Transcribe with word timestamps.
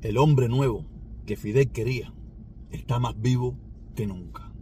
El 0.00 0.16
hombre 0.16 0.48
nuevo 0.48 0.84
que 1.26 1.36
Fidel 1.36 1.70
quería 1.70 2.14
está 2.70 3.00
más 3.00 3.20
vivo 3.20 3.58
que 3.96 4.06
nunca. 4.06 4.52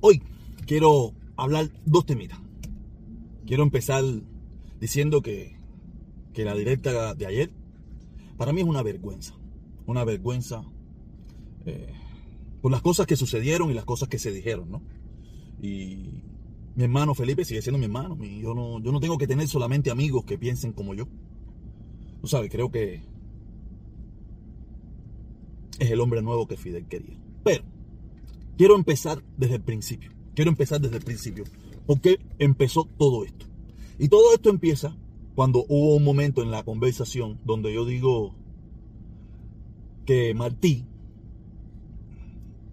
Hoy 0.00 0.22
quiero 0.66 1.14
hablar 1.36 1.68
dos 1.84 2.06
temitas. 2.06 2.38
Quiero 3.44 3.64
empezar 3.64 4.04
diciendo 4.78 5.20
que, 5.20 5.56
que 6.32 6.44
la 6.44 6.54
directa 6.54 7.14
de 7.14 7.26
ayer 7.26 7.50
para 8.36 8.52
mí 8.52 8.60
es 8.60 8.66
una 8.68 8.84
vergüenza. 8.84 9.34
Una 9.86 10.04
vergüenza 10.04 10.62
eh, 11.66 11.92
por 12.62 12.70
las 12.70 12.82
cosas 12.82 13.08
que 13.08 13.16
sucedieron 13.16 13.68
y 13.70 13.74
las 13.74 13.84
cosas 13.84 14.08
que 14.08 14.20
se 14.20 14.30
dijeron, 14.30 14.70
¿no? 14.70 14.82
Y 15.60 16.22
mi 16.74 16.84
hermano 16.84 17.14
Felipe 17.14 17.44
sigue 17.44 17.62
siendo 17.62 17.78
mi 17.78 17.86
hermano. 17.86 18.16
yo, 18.16 18.54
no, 18.54 19.00
tengo 19.00 19.18
que 19.18 19.26
tener 19.26 19.48
solamente 19.48 19.90
amigos 19.90 20.24
que 20.24 20.38
piensen 20.38 20.72
como 20.72 20.94
yo. 20.94 21.06
Tú 22.20 22.26
sabes, 22.26 22.50
creo 22.50 22.70
que 22.70 23.02
es 25.78 25.90
el 25.90 26.00
hombre 26.00 26.22
nuevo 26.22 26.46
que 26.46 26.56
Fidel 26.56 26.86
quería. 26.86 27.18
Pero 27.42 27.64
quiero 28.56 28.76
empezar 28.76 29.22
desde 29.36 29.56
el 29.56 29.62
principio. 29.62 30.12
Quiero 30.34 30.50
empezar 30.50 30.80
desde 30.80 30.98
el 30.98 31.04
principio. 31.04 31.44
Porque 31.86 32.20
empezó 32.38 32.84
todo 32.98 33.24
esto. 33.24 33.46
Y 33.98 34.08
todo 34.08 34.34
esto 34.34 34.50
empieza 34.50 34.96
cuando 35.34 35.64
hubo 35.68 35.96
un 35.96 36.04
momento 36.04 36.42
en 36.42 36.50
la 36.50 36.62
conversación 36.62 37.40
donde 37.44 37.72
yo 37.72 37.84
digo 37.84 38.34
que 40.04 40.34
Martí, 40.34 40.84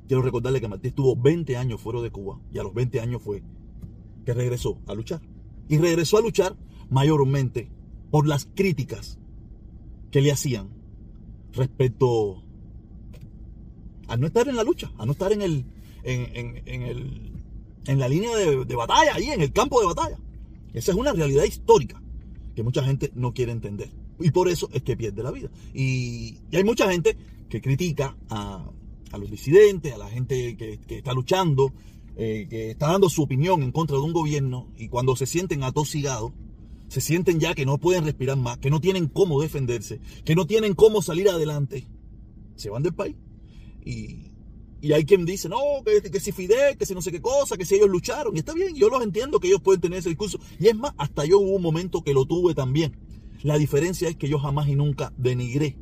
quiero 0.08 0.22
recordarle 0.22 0.62
que 0.62 0.68
Martí 0.68 0.90
estuvo 0.90 1.16
20 1.16 1.56
años 1.58 1.80
fuera 1.80 2.02
de 2.02 2.12
Cuba 2.12 2.40
y 2.52 2.58
a 2.58 2.64
los 2.64 2.74
20 2.74 3.00
años 3.00 3.22
fue 3.22 3.44
que 4.28 4.34
regresó 4.34 4.78
a 4.88 4.94
luchar. 4.94 5.22
Y 5.70 5.78
regresó 5.78 6.18
a 6.18 6.22
luchar 6.22 6.58
mayormente 6.90 7.72
por 8.12 8.28
las 8.28 8.46
críticas 8.46 9.20
que 10.12 10.20
le 10.20 10.34
hacían 10.34 10.68
respecto 11.54 12.44
a 14.10 14.18
no 14.18 14.28
estar 14.28 14.50
en 14.50 14.58
la 14.58 14.64
lucha, 14.64 14.92
a 14.98 15.06
no 15.06 15.14
estar 15.14 15.32
en 15.32 15.42
el 15.42 15.66
en, 16.04 16.62
el 16.66 17.32
en 17.86 18.00
la 18.00 18.10
línea 18.10 18.36
de, 18.36 18.66
de, 18.66 18.76
batalla, 18.76 19.16
ahí 19.16 19.30
en 19.30 19.40
el 19.40 19.54
campo 19.54 19.80
de 19.80 19.88
batalla. 19.88 20.20
Esa 20.74 20.92
es 20.92 20.98
una 20.98 21.14
realidad 21.14 21.46
histórica 21.46 22.02
que 22.54 22.64
mucha 22.64 22.84
gente 22.84 23.14
no 23.16 23.34
quiere 23.34 23.54
entender. 23.54 23.90
Y 24.20 24.32
por 24.32 24.50
eso 24.50 24.68
es 24.74 24.84
que 24.84 24.98
pierde 24.98 25.24
la 25.24 25.32
vida. 25.32 25.50
Y, 25.74 26.40
hay 26.52 26.66
mucha 26.66 26.92
gente 26.92 27.16
que 27.48 27.62
critica 27.62 28.18
a, 28.30 28.70
los 29.18 29.32
disidentes, 29.32 29.94
a 29.94 29.98
la 29.98 30.10
gente 30.10 30.58
que, 30.58 30.98
está 30.98 31.14
luchando, 31.14 31.72
eh, 32.20 32.48
que 32.50 32.72
está 32.72 32.88
dando 32.88 33.10
su 33.10 33.22
opinión 33.22 33.62
en 33.62 33.72
contra 33.72 33.96
de 33.96 34.02
un 34.02 34.12
gobierno 34.12 34.72
y 34.76 34.88
cuando 34.88 35.16
se 35.16 35.28
sienten 35.28 35.64
atosigados, 35.64 36.34
se 36.88 37.00
sienten 37.00 37.40
ya 37.40 37.54
que 37.54 37.64
no 37.64 37.78
pueden 37.78 38.06
respirar 38.06 38.38
más, 38.38 38.58
que 38.58 38.72
no 38.72 38.82
tienen 38.82 39.08
cómo 39.08 39.40
defenderse, 39.40 40.00
que 40.26 40.34
no 40.34 40.48
tienen 40.48 40.74
cómo 40.74 41.04
salir 41.04 41.30
adelante, 41.30 41.88
se 42.56 42.72
van 42.72 42.82
del 42.82 42.96
país. 42.96 43.16
Y, 43.86 44.32
hay 44.92 45.06
quien 45.06 45.26
dice, 45.26 45.48
no, 45.48 45.60
que, 45.86 46.10
que, 46.10 46.20
si 46.20 46.32
Fidel, 46.32 46.76
que 46.78 46.88
si 46.88 46.96
no 46.96 47.04
sé 47.04 47.12
qué 47.12 47.22
cosa, 47.22 47.56
que 47.56 47.66
si 47.66 47.76
ellos 47.76 47.90
lucharon. 47.90 48.36
Y 48.36 48.40
está 48.40 48.54
bien, 48.54 48.74
yo 48.74 48.90
los 48.90 49.04
entiendo 49.04 49.40
que 49.40 49.50
ellos 49.50 49.62
pueden 49.62 49.82
tener 49.82 50.00
ese 50.00 50.10
discurso. 50.10 50.40
Y 50.60 50.68
es 50.68 50.76
más, 50.76 50.94
hasta 50.98 51.26
yo 51.26 51.40
hubo 51.40 51.56
un 51.56 51.62
momento 51.62 52.04
que 52.04 52.14
lo 52.14 52.26
tuve 52.26 52.56
también. 52.56 52.98
La 53.44 53.58
diferencia 53.58 54.10
es 54.10 54.16
que 54.16 54.30
yo 54.30 54.40
jamás 54.40 54.68
y 54.70 54.76
nunca 54.76 55.14
denigré 55.18 55.78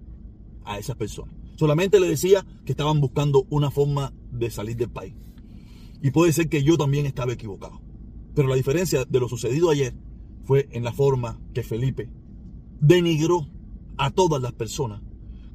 a 0.66 0.80
esas 0.80 0.97
personas. 0.97 1.36
Solamente 1.56 2.00
le 2.00 2.09
decía 2.09 2.45
que 2.66 2.72
estaban 2.72 3.00
buscando 3.00 3.45
una 3.50 3.69
forma 3.72 4.11
de 4.31 4.50
salir 4.50 4.75
del 4.75 4.89
país. 4.89 5.13
Y 6.01 6.11
puede 6.11 6.33
ser 6.33 6.49
que 6.49 6.63
yo 6.63 6.77
también 6.77 7.05
estaba 7.05 7.33
equivocado. 7.33 7.81
Pero 8.33 8.47
la 8.47 8.55
diferencia 8.55 9.05
de 9.05 9.19
lo 9.19 9.29
sucedido 9.29 9.69
ayer 9.69 9.95
fue 10.43 10.67
en 10.71 10.83
la 10.83 10.93
forma 10.93 11.39
que 11.53 11.63
Felipe 11.63 12.09
denigró 12.79 13.47
a 13.97 14.11
todas 14.11 14.41
las 14.41 14.53
personas 14.53 15.01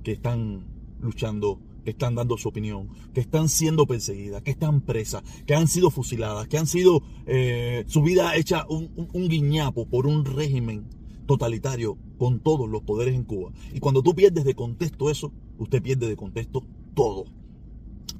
que 0.02 0.12
están 0.12 0.66
luchando, 1.00 1.60
que 1.84 1.90
están 1.90 2.14
dando 2.14 2.36
su 2.38 2.48
opinión, 2.48 2.88
que 3.12 3.20
están 3.20 3.48
siendo 3.48 3.86
perseguidas, 3.86 4.42
que 4.42 4.50
están 4.50 4.80
presas, 4.80 5.22
que 5.46 5.54
han 5.54 5.68
sido 5.68 5.90
fusiladas, 5.90 6.48
que 6.48 6.58
han 6.58 6.66
sido 6.66 7.02
eh, 7.26 7.84
su 7.86 8.02
vida 8.02 8.34
hecha 8.36 8.66
un, 8.68 8.90
un 9.12 9.28
guiñapo 9.28 9.86
por 9.86 10.06
un 10.06 10.24
régimen 10.24 10.88
totalitario 11.26 11.96
con 12.18 12.40
todos 12.40 12.68
los 12.68 12.82
poderes 12.82 13.14
en 13.14 13.24
Cuba. 13.24 13.52
Y 13.72 13.80
cuando 13.80 14.02
tú 14.02 14.14
pierdes 14.14 14.44
de 14.44 14.54
contexto 14.54 15.10
eso, 15.10 15.32
usted 15.58 15.82
pierde 15.82 16.08
de 16.08 16.16
contexto 16.16 16.64
todo. 16.94 17.26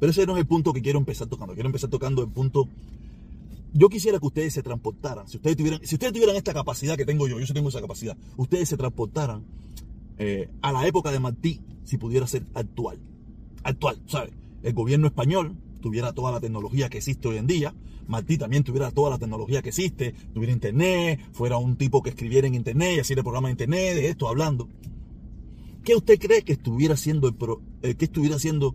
Pero 0.01 0.11
ese 0.11 0.27
no 0.27 0.33
es 0.33 0.41
el 0.41 0.47
punto 0.47 0.73
que 0.73 0.81
quiero 0.81 0.99
empezar 0.99 1.29
tocando. 1.29 1.53
Quiero 1.53 1.69
empezar 1.69 1.91
tocando 1.91 2.23
el 2.23 2.31
punto. 2.31 2.67
Yo 3.75 3.89
quisiera 3.89 4.19
que 4.19 4.27
ustedes 4.27 4.55
se 4.55 4.63
transportaran. 4.63 5.29
Si 5.29 5.37
ustedes 5.37 5.57
tuvieran, 5.57 5.81
si 5.85 5.95
ustedes 5.95 6.13
tuvieran 6.13 6.35
esta 6.35 6.55
capacidad 6.55 6.97
que 6.97 7.05
tengo 7.05 7.29
yo, 7.29 7.39
yo 7.39 7.55
tengo 7.55 7.69
esa 7.69 7.81
capacidad, 7.81 8.17
ustedes 8.37 8.69
se 8.69 8.77
transportaran 8.77 9.45
eh, 10.19 10.49
a 10.63 10.73
la 10.73 10.87
época 10.87 11.13
de 11.13 11.21
Martí, 11.21 11.61
si 11.85 11.99
pudiera 11.99 12.27
ser 12.27 12.45
actual. 12.55 12.99
Actual, 13.63 14.01
¿sabes? 14.07 14.33
El 14.63 14.73
gobierno 14.73 15.07
español 15.07 15.55
tuviera 15.81 16.13
toda 16.13 16.33
la 16.33 16.41
tecnología 16.41 16.89
que 16.89 16.99
existe 16.99 17.29
hoy 17.29 17.37
en 17.37 17.47
día. 17.47 17.75
Martí 18.09 18.39
también 18.39 18.65
tuviera 18.65 18.91
toda 18.91 19.11
la 19.11 19.19
tecnología 19.19 19.63
que 19.63 19.69
existe, 19.69 20.15
tuviera 20.35 20.53
internet, 20.53 21.21
fuera 21.33 21.59
un 21.59 21.77
tipo 21.77 22.03
que 22.03 22.11
escribiera 22.11 22.49
en 22.49 22.55
internet 22.55 22.97
y 22.97 23.01
hiciera 23.01 23.23
programa 23.23 23.49
de 23.49 23.53
internet, 23.53 23.95
de 23.95 24.09
esto 24.09 24.29
hablando. 24.29 24.69
¿Qué 25.85 25.95
usted 25.95 26.19
cree 26.19 26.43
que 26.43 26.55
estuviera 26.55 26.95
haciendo 26.95 27.29
el, 27.29 27.37
eh, 27.83 27.95
que 27.95 28.07
estuviera 28.07 28.37
haciendo 28.37 28.75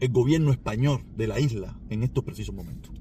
el 0.00 0.10
gobierno 0.10 0.50
español 0.50 1.04
de 1.16 1.26
la 1.26 1.40
isla 1.40 1.78
en 1.88 2.02
estos 2.02 2.24
precisos 2.24 2.54
momentos. 2.54 2.92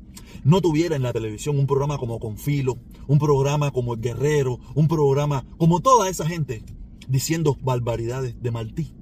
No 0.44 0.62
tuviera 0.62 0.96
en 0.96 1.04
la 1.04 1.14
televisión 1.14 1.58
un 1.58 1.68
programa 1.68 1.98
como 1.98 2.20
Confilo, 2.20 2.78
un 3.08 3.20
programa 3.20 3.72
como 3.72 3.94
El 3.94 4.02
Guerrero, 4.02 4.60
un 4.76 4.88
programa 4.88 5.46
como 5.58 5.80
toda 5.80 6.10
esa 6.10 6.26
gente 6.26 6.64
diciendo 7.08 7.58
barbaridades 7.62 8.42
de 8.42 8.52
Martí. 8.52 8.94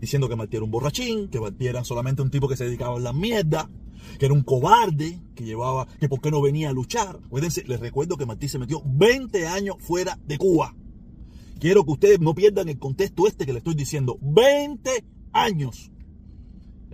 Diciendo 0.00 0.28
que 0.28 0.36
Martí 0.36 0.56
era 0.56 0.64
un 0.64 0.70
borrachín, 0.70 1.28
que 1.28 1.40
Martí 1.40 1.66
era 1.66 1.84
solamente 1.84 2.22
un 2.22 2.30
tipo 2.30 2.48
que 2.48 2.56
se 2.56 2.64
dedicaba 2.64 2.96
a 2.96 3.00
la 3.00 3.12
mierda, 3.12 3.70
que 4.18 4.26
era 4.26 4.34
un 4.34 4.42
cobarde, 4.42 5.20
que 5.34 5.44
llevaba, 5.44 5.86
que 6.00 6.08
por 6.08 6.20
qué 6.20 6.30
no 6.30 6.42
venía 6.42 6.70
a 6.70 6.72
luchar. 6.72 7.20
Acuérdense, 7.24 7.64
les 7.66 7.80
recuerdo 7.80 8.16
que 8.16 8.26
Martí 8.26 8.48
se 8.48 8.58
metió 8.58 8.82
20 8.84 9.46
años 9.46 9.76
fuera 9.78 10.18
de 10.26 10.38
Cuba. 10.38 10.74
Quiero 11.58 11.84
que 11.84 11.92
ustedes 11.92 12.20
no 12.20 12.34
pierdan 12.34 12.68
el 12.68 12.78
contexto 12.78 13.26
este 13.26 13.46
que 13.46 13.52
le 13.52 13.58
estoy 13.58 13.74
diciendo. 13.74 14.18
20 14.20 15.04
años. 15.32 15.90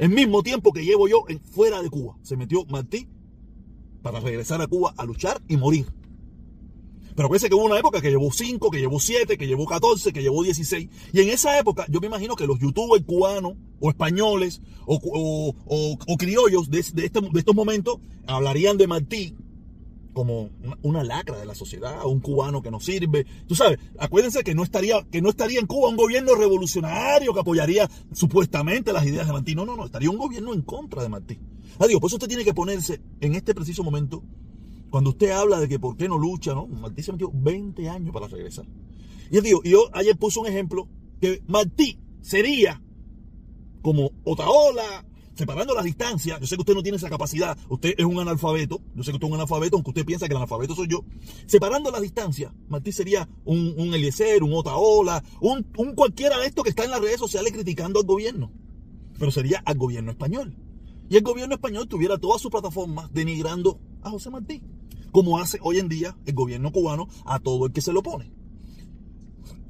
El 0.01 0.09
mismo 0.09 0.43
tiempo 0.43 0.73
que 0.73 0.83
llevo 0.83 1.09
yo 1.09 1.27
fuera 1.53 1.83
de 1.83 1.91
Cuba. 1.91 2.17
Se 2.23 2.35
metió 2.35 2.65
Martí 2.65 3.07
para 4.01 4.19
regresar 4.19 4.63
a 4.63 4.67
Cuba 4.67 4.95
a 4.97 5.05
luchar 5.05 5.43
y 5.47 5.59
morir. 5.59 5.93
Pero 7.15 7.29
parece 7.29 7.51
que 7.51 7.55
hubo 7.55 7.67
una 7.67 7.79
época 7.79 8.01
que 8.01 8.09
llevó 8.09 8.33
5, 8.33 8.71
que 8.71 8.79
llevó 8.79 8.99
7, 8.99 9.37
que 9.37 9.47
llevó 9.47 9.67
14, 9.67 10.11
que 10.15 10.23
llevó 10.23 10.43
16. 10.43 10.89
Y 11.13 11.21
en 11.21 11.29
esa 11.29 11.59
época 11.59 11.85
yo 11.91 12.01
me 12.01 12.07
imagino 12.07 12.35
que 12.35 12.47
los 12.47 12.59
youtubers 12.59 13.05
cubanos 13.05 13.57
o 13.79 13.91
españoles 13.91 14.63
o, 14.87 16.17
criollos 16.19 16.71
este, 16.73 17.03
de 17.03 17.07
estos 17.39 17.55
momentos 17.55 17.99
hablarían 18.27 18.79
de 18.79 18.87
Martí 18.87 19.35
como 20.21 20.51
una 20.83 21.03
lacra 21.03 21.39
de 21.39 21.47
la 21.47 21.55
sociedad, 21.55 22.05
un 22.05 22.21
cubano 22.21 22.61
que 22.61 22.71
no 22.71 22.79
sirve. 22.79 23.25
Tú 23.49 23.55
sabes, 23.55 23.79
acuérdense 23.99 24.45
que 24.45 24.55
no 24.55 24.63
estaría, 24.63 25.03
que 25.11 25.23
no 25.23 25.31
estaría 25.31 25.59
en 25.59 25.67
Cuba 25.67 25.89
un 25.89 25.97
gobierno 25.97 26.35
revolucionario 26.35 27.33
que 27.33 27.41
apoyaría 27.41 27.91
supuestamente 28.13 28.93
las 28.93 29.07
ideas 29.07 29.27
de 29.27 29.33
Martí. 29.33 29.55
No, 29.55 29.65
no, 29.65 29.77
no, 29.77 29.87
estaría 29.87 30.11
un 30.11 30.19
gobierno 30.19 30.53
en 30.53 30.61
contra 30.61 31.03
de 31.03 31.09
Martí. 31.09 31.39
Ah, 31.79 31.87
digo, 31.87 32.01
por 32.01 32.09
eso 32.09 32.17
usted 32.17 32.29
tiene 32.29 32.45
que 32.45 32.53
ponerse 32.53 33.01
en 33.23 33.35
este 33.35 33.55
preciso 33.55 33.83
momento, 33.83 34.23
cuando 34.91 35.09
usted 35.09 35.31
habla 35.31 35.59
de 35.59 35.69
que 35.71 35.79
por 35.79 35.97
qué 35.97 36.07
no 36.07 36.19
lucha, 36.19 36.53
¿no? 36.53 36.67
Martí 36.67 37.03
se 37.03 37.13
metió 37.13 37.31
20 37.33 37.89
años 37.89 38.13
para 38.13 38.29
regresar. 38.29 38.67
Y 39.31 39.41
digo, 39.41 39.63
yo 39.65 39.89
ayer 39.95 40.19
puse 40.19 40.39
un 40.39 40.49
ejemplo 40.49 40.87
que 41.19 41.43
Martí 41.47 41.99
sería 42.21 42.83
como 43.81 44.11
Otaola, 44.25 45.07
separando 45.41 45.75
las 45.75 45.85
distancias, 45.85 46.39
yo 46.39 46.47
sé 46.47 46.55
que 46.55 46.61
usted 46.61 46.75
no 46.75 46.83
tiene 46.83 46.97
esa 46.97 47.09
capacidad, 47.09 47.57
usted 47.71 47.95
es 47.97 48.05
un 48.05 48.21
analfabeto, 48.21 48.83
yo 48.95 49.03
sé 49.03 49.11
que 49.11 49.17
usted 49.17 49.27
es 49.27 49.31
un 49.31 49.37
analfabeto, 49.37 49.77
aunque 49.77 49.89
usted 49.89 50.05
piensa 50.05 50.27
que 50.27 50.35
el 50.35 50.37
analfabeto 50.37 50.75
soy 50.75 50.87
yo, 50.87 51.03
separando 51.47 51.91
las 51.91 52.03
distancias, 52.03 52.53
Martí 52.69 52.93
sería 52.93 53.27
un, 53.47 53.75
un 53.79 53.95
Eliezer, 53.95 54.43
un 54.43 54.53
Otaola, 54.53 55.25
un, 55.41 55.67
un 55.79 55.95
cualquiera 55.95 56.39
de 56.39 56.47
estos 56.47 56.63
que 56.63 56.69
está 56.69 56.85
en 56.85 56.91
las 56.91 57.01
redes 57.01 57.19
sociales 57.19 57.55
criticando 57.55 58.01
al 58.01 58.05
gobierno, 58.05 58.53
pero 59.19 59.31
sería 59.31 59.63
al 59.65 59.79
gobierno 59.79 60.11
español. 60.11 60.55
Y 61.09 61.17
el 61.17 61.23
gobierno 61.23 61.55
español 61.55 61.89
tuviera 61.89 62.19
todas 62.19 62.43
sus 62.43 62.51
plataformas 62.51 63.11
denigrando 63.15 63.81
a 64.03 64.11
José 64.11 64.29
Martí, 64.29 64.61
como 65.11 65.39
hace 65.39 65.59
hoy 65.63 65.79
en 65.79 65.89
día 65.89 66.19
el 66.27 66.35
gobierno 66.35 66.71
cubano 66.71 67.09
a 67.25 67.39
todo 67.39 67.65
el 67.65 67.73
que 67.73 67.81
se 67.81 67.95
lo 67.95 68.03
pone. 68.03 68.31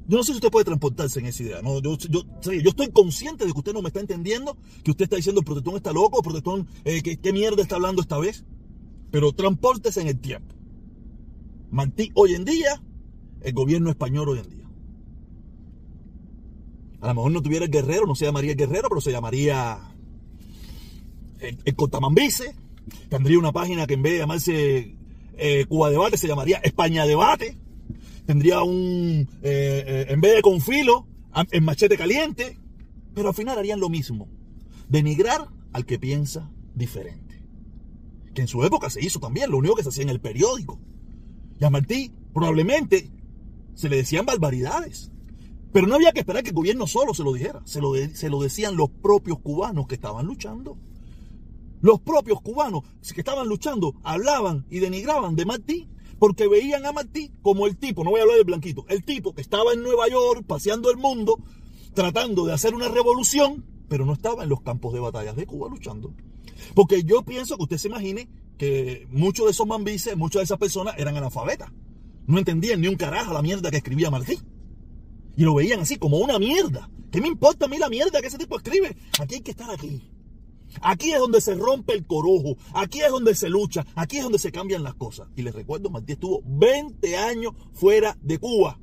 Yo 0.07 0.17
no 0.17 0.23
sé 0.23 0.33
si 0.33 0.37
usted 0.37 0.51
puede 0.51 0.65
transportarse 0.65 1.19
en 1.19 1.27
esa 1.27 1.43
idea. 1.43 1.61
¿no? 1.61 1.79
Yo, 1.79 1.97
yo, 1.97 2.23
yo, 2.41 2.69
estoy 2.69 2.89
consciente 2.91 3.45
de 3.45 3.51
que 3.51 3.57
usted 3.57 3.73
no 3.73 3.81
me 3.81 3.87
está 3.87 3.99
entendiendo, 3.99 4.57
que 4.83 4.91
usted 4.91 5.03
está 5.03 5.15
diciendo 5.15 5.41
el 5.41 5.45
protestón 5.45 5.75
está 5.75 5.93
loco, 5.93 6.19
el 6.19 6.23
protestón, 6.23 6.67
eh, 6.83 7.01
¿qué, 7.01 7.33
mierda 7.33 7.61
está 7.61 7.75
hablando 7.75 8.01
esta 8.01 8.17
vez? 8.17 8.43
Pero 9.11 9.31
transportese 9.33 10.01
en 10.01 10.07
el 10.07 10.19
tiempo. 10.19 10.55
Martí 11.69 12.11
hoy 12.15 12.33
en 12.33 12.45
día, 12.45 12.81
el 13.41 13.53
gobierno 13.53 13.89
español 13.89 14.29
hoy 14.29 14.39
en 14.39 14.49
día. 14.49 14.69
A 17.01 17.07
lo 17.07 17.15
mejor 17.15 17.31
no 17.31 17.41
tuviera 17.41 17.65
el 17.65 17.71
guerrero, 17.71 18.05
no 18.05 18.15
se 18.15 18.25
llamaría 18.25 18.53
guerrero, 18.53 18.89
pero 18.89 19.01
se 19.01 19.11
llamaría 19.11 19.79
el, 21.39 21.57
el 21.63 21.75
Cotamambice. 21.75 22.55
Tendría 23.09 23.39
una 23.39 23.51
página 23.51 23.87
que 23.87 23.93
en 23.93 24.01
vez 24.01 24.13
de 24.13 24.19
llamarse 24.19 24.95
eh, 25.37 25.65
Cuba 25.65 25.89
Debate 25.89 26.17
se 26.17 26.27
llamaría 26.27 26.57
España 26.57 27.05
Debate. 27.05 27.57
Tendría 28.25 28.63
un, 28.63 29.27
eh, 29.41 29.83
eh, 29.87 30.05
en 30.09 30.21
vez 30.21 30.35
de 30.35 30.41
con 30.41 30.61
filo, 30.61 31.07
en 31.51 31.63
machete 31.63 31.97
caliente. 31.97 32.57
Pero 33.13 33.29
al 33.29 33.35
final 33.35 33.57
harían 33.57 33.79
lo 33.79 33.89
mismo. 33.89 34.27
Denigrar 34.87 35.49
al 35.73 35.85
que 35.85 35.99
piensa 35.99 36.49
diferente. 36.75 37.43
Que 38.33 38.41
en 38.41 38.47
su 38.47 38.63
época 38.63 38.89
se 38.89 39.03
hizo 39.03 39.19
también, 39.19 39.51
lo 39.51 39.57
único 39.57 39.75
que 39.75 39.83
se 39.83 39.89
hacía 39.89 40.03
en 40.03 40.09
el 40.09 40.21
periódico. 40.21 40.79
Y 41.59 41.65
a 41.65 41.69
Martí 41.69 42.11
probablemente 42.33 43.09
se 43.75 43.89
le 43.89 43.97
decían 43.97 44.25
barbaridades. 44.25 45.11
Pero 45.73 45.87
no 45.87 45.95
había 45.95 46.11
que 46.11 46.19
esperar 46.19 46.43
que 46.43 46.49
el 46.49 46.55
gobierno 46.55 46.87
solo 46.87 47.13
se 47.13 47.23
lo 47.23 47.33
dijera. 47.33 47.61
Se 47.65 47.81
lo, 47.81 47.93
se 47.95 48.29
lo 48.29 48.41
decían 48.41 48.75
los 48.75 48.89
propios 48.89 49.39
cubanos 49.39 49.87
que 49.87 49.95
estaban 49.95 50.25
luchando. 50.25 50.77
Los 51.81 51.99
propios 51.99 52.41
cubanos 52.41 52.83
que 53.13 53.21
estaban 53.21 53.47
luchando 53.47 53.95
hablaban 54.03 54.65
y 54.69 54.79
denigraban 54.79 55.35
de 55.35 55.45
Martí 55.45 55.89
porque 56.21 56.47
veían 56.47 56.85
a 56.85 56.91
Martí 56.91 57.31
como 57.41 57.65
el 57.65 57.77
tipo, 57.77 58.03
no 58.03 58.11
voy 58.11 58.19
a 58.19 58.21
hablar 58.21 58.37
del 58.37 58.45
blanquito, 58.45 58.85
el 58.89 59.03
tipo 59.03 59.33
que 59.33 59.41
estaba 59.41 59.73
en 59.73 59.81
Nueva 59.81 60.07
York 60.07 60.43
paseando 60.45 60.91
el 60.91 60.97
mundo 60.97 61.39
tratando 61.95 62.45
de 62.45 62.53
hacer 62.53 62.75
una 62.75 62.89
revolución, 62.89 63.65
pero 63.89 64.05
no 64.05 64.13
estaba 64.13 64.43
en 64.43 64.49
los 64.49 64.61
campos 64.61 64.93
de 64.93 64.99
batalla 64.99 65.33
de 65.33 65.47
Cuba 65.47 65.67
luchando. 65.67 66.13
Porque 66.75 67.01
yo 67.01 67.23
pienso 67.23 67.57
que 67.57 67.63
usted 67.63 67.77
se 67.79 67.87
imagine 67.87 68.29
que 68.59 69.07
muchos 69.09 69.47
de 69.47 69.51
esos 69.53 69.65
mambises, 69.65 70.15
muchas 70.15 70.41
de 70.41 70.43
esas 70.43 70.59
personas 70.59 70.93
eran 70.99 71.17
analfabetas. 71.17 71.71
No 72.27 72.37
entendían 72.37 72.81
ni 72.81 72.87
un 72.87 72.97
carajo 72.97 73.33
la 73.33 73.41
mierda 73.41 73.71
que 73.71 73.77
escribía 73.77 74.11
Martí. 74.11 74.37
Y 75.35 75.41
lo 75.41 75.55
veían 75.55 75.79
así 75.79 75.95
como 75.95 76.19
una 76.19 76.37
mierda. 76.37 76.87
¿Qué 77.11 77.19
me 77.19 77.29
importa 77.29 77.65
a 77.65 77.67
mí 77.67 77.79
la 77.79 77.89
mierda 77.89 78.21
que 78.21 78.27
ese 78.27 78.37
tipo 78.37 78.57
escribe? 78.57 78.95
Aquí 79.19 79.35
hay 79.35 79.41
que 79.41 79.51
estar 79.51 79.71
aquí. 79.71 80.07
Aquí 80.81 81.11
es 81.11 81.19
donde 81.19 81.41
se 81.41 81.55
rompe 81.55 81.93
el 81.93 82.05
corojo, 82.05 82.55
aquí 82.73 83.01
es 83.01 83.11
donde 83.11 83.35
se 83.35 83.49
lucha, 83.49 83.85
aquí 83.95 84.17
es 84.17 84.23
donde 84.23 84.39
se 84.39 84.51
cambian 84.51 84.83
las 84.83 84.93
cosas. 84.95 85.27
Y 85.35 85.41
les 85.41 85.53
recuerdo, 85.53 85.89
Martí 85.89 86.13
estuvo 86.13 86.41
20 86.45 87.17
años 87.17 87.53
fuera 87.73 88.17
de 88.21 88.39
Cuba. 88.39 88.79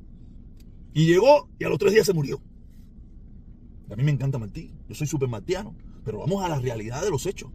Y 0.93 1.05
llegó 1.05 1.49
y 1.59 1.63
a 1.65 1.69
los 1.69 1.79
tres 1.79 1.93
días 1.93 2.05
se 2.05 2.13
murió. 2.13 2.41
A 3.91 3.95
mí 3.95 4.03
me 4.03 4.11
encanta 4.11 4.37
Martí, 4.37 4.71
yo 4.87 4.95
soy 4.95 5.07
súper 5.07 5.29
martiano, 5.29 5.75
pero 6.03 6.19
vamos 6.19 6.43
a 6.43 6.49
la 6.49 6.59
realidad 6.59 7.01
de 7.01 7.09
los 7.09 7.25
hechos. 7.25 7.51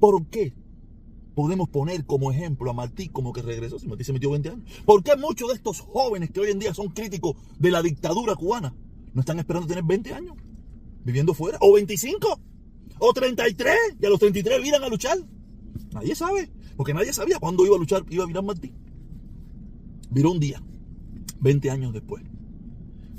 ¿Por 0.00 0.26
qué 0.26 0.54
podemos 1.34 1.68
poner 1.68 2.04
como 2.04 2.30
ejemplo 2.30 2.70
a 2.70 2.74
Martí 2.74 3.08
como 3.08 3.32
que 3.32 3.42
regresó 3.42 3.78
si 3.78 3.86
Martí 3.86 4.04
se 4.04 4.12
metió 4.12 4.30
20 4.30 4.48
años? 4.50 4.64
¿Por 4.84 5.02
qué 5.02 5.16
muchos 5.16 5.48
de 5.48 5.54
estos 5.54 5.80
jóvenes 5.80 6.30
que 6.30 6.40
hoy 6.40 6.50
en 6.50 6.58
día 6.58 6.74
son 6.74 6.88
críticos 6.88 7.36
de 7.58 7.70
la 7.70 7.82
dictadura 7.82 8.34
cubana 8.34 8.74
no 9.12 9.20
están 9.20 9.38
esperando 9.38 9.68
tener 9.68 9.84
20 9.84 10.14
años 10.14 10.36
viviendo 11.04 11.34
fuera? 11.34 11.58
¿O 11.60 11.74
25? 11.74 12.40
O 12.98 13.12
33, 13.12 13.76
y 14.00 14.06
a 14.06 14.08
los 14.08 14.18
33 14.18 14.62
viran 14.62 14.82
a 14.82 14.88
luchar. 14.88 15.18
Nadie 15.92 16.14
sabe, 16.14 16.50
porque 16.76 16.94
nadie 16.94 17.12
sabía 17.12 17.38
cuándo 17.38 17.64
iba 17.66 17.76
a 17.76 17.78
luchar, 17.78 18.04
iba 18.10 18.24
a 18.24 18.26
virar 18.26 18.44
Martí. 18.44 18.72
Viró 20.10 20.30
un 20.30 20.40
día, 20.40 20.62
20 21.40 21.70
años 21.70 21.92
después. 21.92 22.22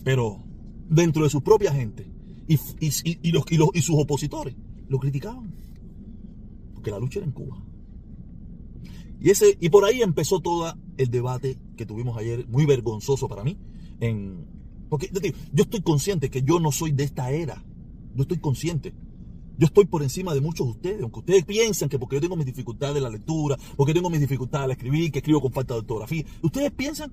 Pero 0.04 0.44
dentro 0.90 1.24
de 1.24 1.30
su 1.30 1.42
propia 1.42 1.74
gente 1.74 2.08
y, 2.48 2.60
y, 2.80 3.32
los, 3.32 3.44
y, 3.74 3.82
sus 3.82 3.96
opositores 3.98 4.56
lo 4.88 5.00
criticaban. 5.00 5.54
Porque 6.74 6.92
la 6.92 7.00
lucha 7.00 7.20
era 7.20 7.26
en 7.26 7.32
Cuba. 7.32 7.64
Y, 9.20 9.30
ese, 9.30 9.58
y 9.60 9.70
por 9.70 9.86
ahí 9.86 10.02
empezó 10.02 10.40
todo 10.40 10.74
el 10.98 11.10
debate 11.10 11.58
que 11.76 11.86
tuvimos 11.86 12.18
ayer, 12.18 12.48
muy 12.48 12.66
vergonzoso 12.66 13.28
para 13.28 13.44
mí. 13.44 13.58
En, 14.00 14.46
porque 14.90 15.10
yo 15.54 15.64
estoy 15.64 15.82
consciente 15.82 16.30
que 16.30 16.44
yo 16.44 16.60
no 16.60 16.72
soy 16.72 16.92
de 16.92 17.04
esta 17.04 17.32
era. 17.32 17.64
Yo 18.14 18.22
estoy 18.22 18.38
consciente. 18.38 18.94
Yo 19.58 19.68
estoy 19.68 19.86
por 19.86 20.04
encima 20.04 20.34
de 20.34 20.42
muchos 20.42 20.68
de 20.68 20.72
ustedes, 20.72 21.02
aunque 21.02 21.20
ustedes 21.20 21.46
piensan 21.46 21.88
que 21.88 21.98
porque 21.98 22.18
yo 22.18 22.22
tengo 22.22 22.36
mis 22.36 22.46
dificultades 22.46 22.96
de 22.96 23.02
la 23.02 23.10
lectura, 23.10 23.58
porque 23.78 23.94
tengo 23.94 24.10
mis 24.10 24.20
dificultades 24.20 24.66
al 24.66 24.72
escribir, 24.72 25.12
que 25.12 25.20
escribo 25.20 25.42
con 25.42 25.54
falta 25.54 25.74
de 25.74 25.80
ortografía, 25.80 26.26
ustedes 26.42 26.72
piensan 26.72 27.12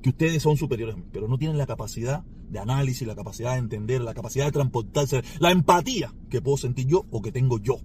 que 0.00 0.10
ustedes 0.10 0.42
son 0.42 0.56
superiores 0.56 0.94
a 0.94 0.98
mí, 0.98 1.04
pero 1.12 1.28
no 1.28 1.38
tienen 1.38 1.58
la 1.58 1.66
capacidad 1.66 2.24
de 2.24 2.58
análisis, 2.58 3.06
la 3.06 3.14
capacidad 3.14 3.52
de 3.52 3.58
entender, 3.58 4.00
la 4.00 4.14
capacidad 4.14 4.46
de 4.46 4.52
transportarse, 4.52 5.22
la 5.38 5.50
empatía 5.50 6.12
que 6.28 6.42
puedo 6.42 6.56
sentir 6.56 6.86
yo 6.86 7.06
o 7.10 7.22
que 7.22 7.30
tengo 7.30 7.58
yo, 7.58 7.76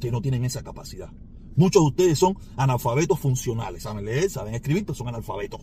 que 0.00 0.10
no 0.10 0.20
tienen 0.20 0.44
esa 0.44 0.62
capacidad. 0.62 1.10
Muchos 1.56 1.82
de 1.82 1.88
ustedes 1.88 2.18
son 2.18 2.36
analfabetos 2.56 3.18
funcionales, 3.18 3.82
saben 3.82 4.04
leer, 4.04 4.30
saben 4.30 4.54
escribir, 4.54 4.84
pero 4.84 4.94
son 4.94 5.08
analfabetos. 5.08 5.60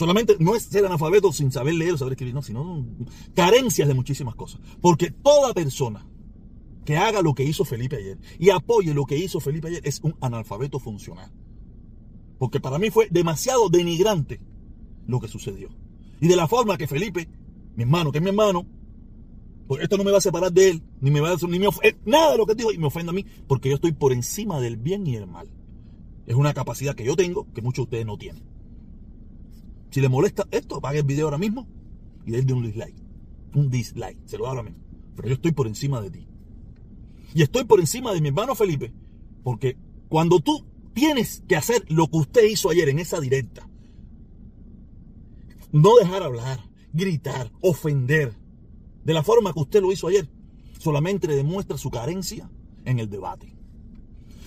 Solamente 0.00 0.36
no 0.38 0.56
es 0.56 0.62
ser 0.62 0.86
analfabeto 0.86 1.30
sin 1.30 1.52
saber 1.52 1.74
leer 1.74 1.92
o 1.92 1.98
saber 1.98 2.14
escribir, 2.14 2.32
no, 2.32 2.40
sino 2.40 2.86
carencias 3.34 3.86
de 3.86 3.92
muchísimas 3.92 4.34
cosas. 4.34 4.58
Porque 4.80 5.10
toda 5.10 5.52
persona 5.52 6.08
que 6.86 6.96
haga 6.96 7.20
lo 7.20 7.34
que 7.34 7.44
hizo 7.44 7.66
Felipe 7.66 7.96
ayer 7.96 8.18
y 8.38 8.48
apoye 8.48 8.94
lo 8.94 9.04
que 9.04 9.18
hizo 9.18 9.40
Felipe 9.40 9.68
ayer 9.68 9.82
es 9.84 10.00
un 10.02 10.16
analfabeto 10.22 10.78
funcional. 10.78 11.30
Porque 12.38 12.60
para 12.60 12.78
mí 12.78 12.88
fue 12.88 13.08
demasiado 13.10 13.68
denigrante 13.68 14.40
lo 15.06 15.20
que 15.20 15.28
sucedió. 15.28 15.68
Y 16.18 16.28
de 16.28 16.36
la 16.36 16.48
forma 16.48 16.78
que 16.78 16.86
Felipe, 16.86 17.28
mi 17.76 17.82
hermano, 17.82 18.10
que 18.10 18.20
es 18.20 18.24
mi 18.24 18.30
hermano, 18.30 18.66
pues 19.68 19.82
esto 19.82 19.98
no 19.98 20.04
me 20.04 20.12
va 20.12 20.16
a 20.16 20.22
separar 20.22 20.50
de 20.50 20.70
él, 20.70 20.82
ni 21.02 21.10
me 21.10 21.20
va 21.20 21.32
a 21.32 21.36
ni 21.46 21.58
me 21.58 21.66
eh, 21.82 21.98
nada 22.06 22.32
de 22.32 22.38
lo 22.38 22.46
que 22.46 22.54
dijo 22.54 22.72
y 22.72 22.78
me 22.78 22.86
ofende 22.86 23.10
a 23.10 23.12
mí, 23.12 23.26
porque 23.46 23.68
yo 23.68 23.74
estoy 23.74 23.92
por 23.92 24.14
encima 24.14 24.60
del 24.60 24.78
bien 24.78 25.06
y 25.06 25.16
el 25.16 25.26
mal. 25.26 25.50
Es 26.26 26.36
una 26.36 26.54
capacidad 26.54 26.94
que 26.94 27.04
yo 27.04 27.16
tengo 27.16 27.52
que 27.52 27.60
muchos 27.60 27.82
de 27.82 27.98
ustedes 27.98 28.06
no 28.06 28.16
tienen. 28.16 28.59
Si 29.90 30.00
le 30.00 30.08
molesta 30.08 30.46
esto, 30.50 30.76
apague 30.76 31.00
el 31.00 31.06
video 31.06 31.26
ahora 31.26 31.38
mismo 31.38 31.66
y 32.24 32.32
denle 32.32 32.52
un 32.52 32.62
dislike. 32.62 32.96
Un 33.54 33.70
dislike, 33.70 34.18
se 34.26 34.38
lo 34.38 34.44
da 34.44 34.50
ahora 34.50 34.62
mismo. 34.62 34.80
Pero 35.16 35.28
yo 35.28 35.34
estoy 35.34 35.52
por 35.52 35.66
encima 35.66 36.00
de 36.00 36.10
ti. 36.10 36.28
Y 37.34 37.42
estoy 37.42 37.64
por 37.64 37.80
encima 37.80 38.12
de 38.12 38.20
mi 38.20 38.28
hermano 38.28 38.54
Felipe, 38.54 38.92
porque 39.42 39.76
cuando 40.08 40.40
tú 40.40 40.64
tienes 40.94 41.42
que 41.48 41.56
hacer 41.56 41.84
lo 41.88 42.08
que 42.08 42.18
usted 42.18 42.44
hizo 42.44 42.70
ayer 42.70 42.88
en 42.88 42.98
esa 42.98 43.20
directa, 43.20 43.68
no 45.72 45.96
dejar 45.96 46.22
hablar, 46.22 46.60
gritar, 46.92 47.52
ofender, 47.60 48.34
de 49.04 49.14
la 49.14 49.22
forma 49.22 49.52
que 49.52 49.60
usted 49.60 49.80
lo 49.80 49.92
hizo 49.92 50.08
ayer, 50.08 50.28
solamente 50.78 51.28
demuestra 51.28 51.78
su 51.78 51.90
carencia 51.90 52.50
en 52.84 52.98
el 52.98 53.08
debate. 53.08 53.56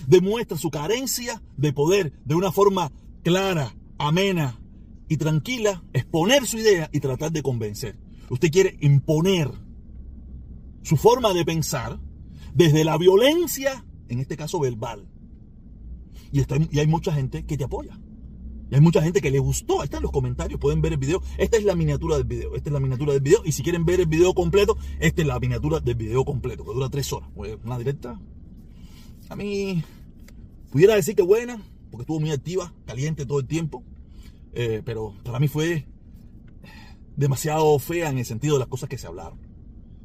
Demuestra 0.06 0.58
su 0.58 0.70
carencia 0.70 1.42
de 1.56 1.72
poder 1.72 2.12
de 2.24 2.34
una 2.34 2.52
forma 2.52 2.92
clara, 3.22 3.74
amena, 3.98 4.60
y 5.08 5.16
tranquila 5.16 5.84
exponer 5.92 6.46
su 6.46 6.58
idea 6.58 6.88
y 6.92 7.00
tratar 7.00 7.32
de 7.32 7.42
convencer. 7.42 7.98
Usted 8.30 8.50
quiere 8.50 8.76
imponer 8.80 9.50
su 10.82 10.96
forma 10.96 11.32
de 11.32 11.44
pensar 11.44 11.98
desde 12.54 12.84
la 12.84 12.96
violencia, 12.98 13.84
en 14.08 14.20
este 14.20 14.36
caso 14.36 14.60
verbal. 14.60 15.08
Y, 16.32 16.40
y 16.40 16.78
hay 16.78 16.86
mucha 16.86 17.12
gente 17.12 17.44
que 17.44 17.56
te 17.56 17.64
apoya. 17.64 17.98
Y 18.70 18.74
hay 18.74 18.80
mucha 18.80 19.02
gente 19.02 19.20
que 19.20 19.30
le 19.30 19.38
gustó. 19.38 19.80
Ahí 19.80 19.84
están 19.84 20.02
los 20.02 20.10
comentarios, 20.10 20.58
pueden 20.58 20.80
ver 20.80 20.92
el 20.92 20.98
video. 20.98 21.22
Esta 21.38 21.56
es 21.58 21.64
la 21.64 21.74
miniatura 21.74 22.16
del 22.16 22.24
video. 22.24 22.54
Esta 22.54 22.70
es 22.70 22.72
la 22.72 22.80
miniatura 22.80 23.12
del 23.12 23.22
video. 23.22 23.42
Y 23.44 23.52
si 23.52 23.62
quieren 23.62 23.84
ver 23.84 24.00
el 24.00 24.06
video 24.06 24.34
completo, 24.34 24.76
esta 25.00 25.22
es 25.22 25.28
la 25.28 25.38
miniatura 25.38 25.80
del 25.80 25.94
video 25.94 26.24
completo, 26.24 26.64
que 26.64 26.72
dura 26.72 26.88
tres 26.88 27.12
horas. 27.12 27.28
Pues, 27.34 27.56
una 27.64 27.78
directa. 27.78 28.20
A 29.28 29.36
mí, 29.36 29.82
pudiera 30.70 30.94
decir 30.94 31.14
que 31.14 31.22
buena, 31.22 31.62
porque 31.90 32.02
estuvo 32.02 32.20
muy 32.20 32.30
activa, 32.30 32.74
caliente 32.86 33.26
todo 33.26 33.40
el 33.40 33.46
tiempo. 33.46 33.84
Eh, 34.54 34.82
pero 34.84 35.14
para 35.24 35.40
mí 35.40 35.48
fue 35.48 35.86
demasiado 37.16 37.78
fea 37.78 38.10
en 38.10 38.18
el 38.18 38.24
sentido 38.24 38.54
de 38.54 38.60
las 38.60 38.68
cosas 38.68 38.88
que 38.88 38.98
se 38.98 39.06
hablaron 39.06 39.38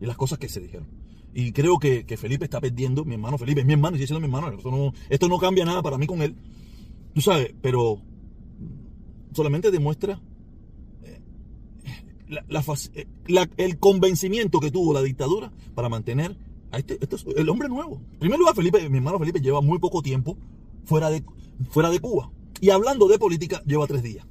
y 0.01 0.05
las 0.05 0.17
cosas 0.17 0.39
que 0.39 0.49
se 0.49 0.59
dijeron. 0.59 0.87
Y 1.33 1.51
creo 1.51 1.77
que, 1.77 2.03
Felipe 2.17 2.45
está 2.45 2.59
perdiendo, 2.59 3.05
mi 3.05 3.13
hermano 3.13 3.37
Felipe 3.37 3.63
mi 3.63 3.73
hermano 3.73 3.95
y 3.95 3.99
sigue 3.99 4.19
mi 4.19 4.25
hermano, 4.25 4.49
esto 4.49 4.71
no, 4.71 4.93
esto 5.09 5.27
no 5.27 5.37
cambia 5.37 5.65
nada 5.65 5.83
para 5.83 5.97
mí 5.97 6.07
con 6.07 6.21
él, 6.23 6.35
tú 7.13 7.21
sabes, 7.21 7.53
pero 7.61 8.01
solamente 9.33 9.69
demuestra 9.69 10.19
eh, 11.03 11.21
eh, 12.97 13.47
el 13.57 13.77
convencimiento 13.77 14.59
que 14.59 14.71
tuvo 14.71 14.93
la 14.93 15.03
dictadura 15.03 15.51
para 15.75 15.89
mantener 15.89 16.35
a 16.71 16.79
este, 16.79 16.97
este 16.99 17.17
el 17.39 17.49
hombre 17.49 17.69
nuevo. 17.69 18.01
En 18.13 18.19
primer 18.19 18.39
lugar, 18.39 18.55
Felipe, 18.55 18.89
mi 18.89 18.97
hermano 18.97 19.19
Felipe 19.19 19.39
lleva 19.39 19.61
muy 19.61 19.77
poco 19.77 20.01
tiempo 20.01 20.35
fuera 20.85 21.11
de, 21.11 21.23
fuera 21.69 21.91
de 21.91 21.99
Cuba. 21.99 22.31
Y 22.61 22.71
hablando 22.71 23.07
de 23.07 23.17
política, 23.19 23.61
lleva 23.65 23.87
tres 23.87 24.03
días. 24.03 24.25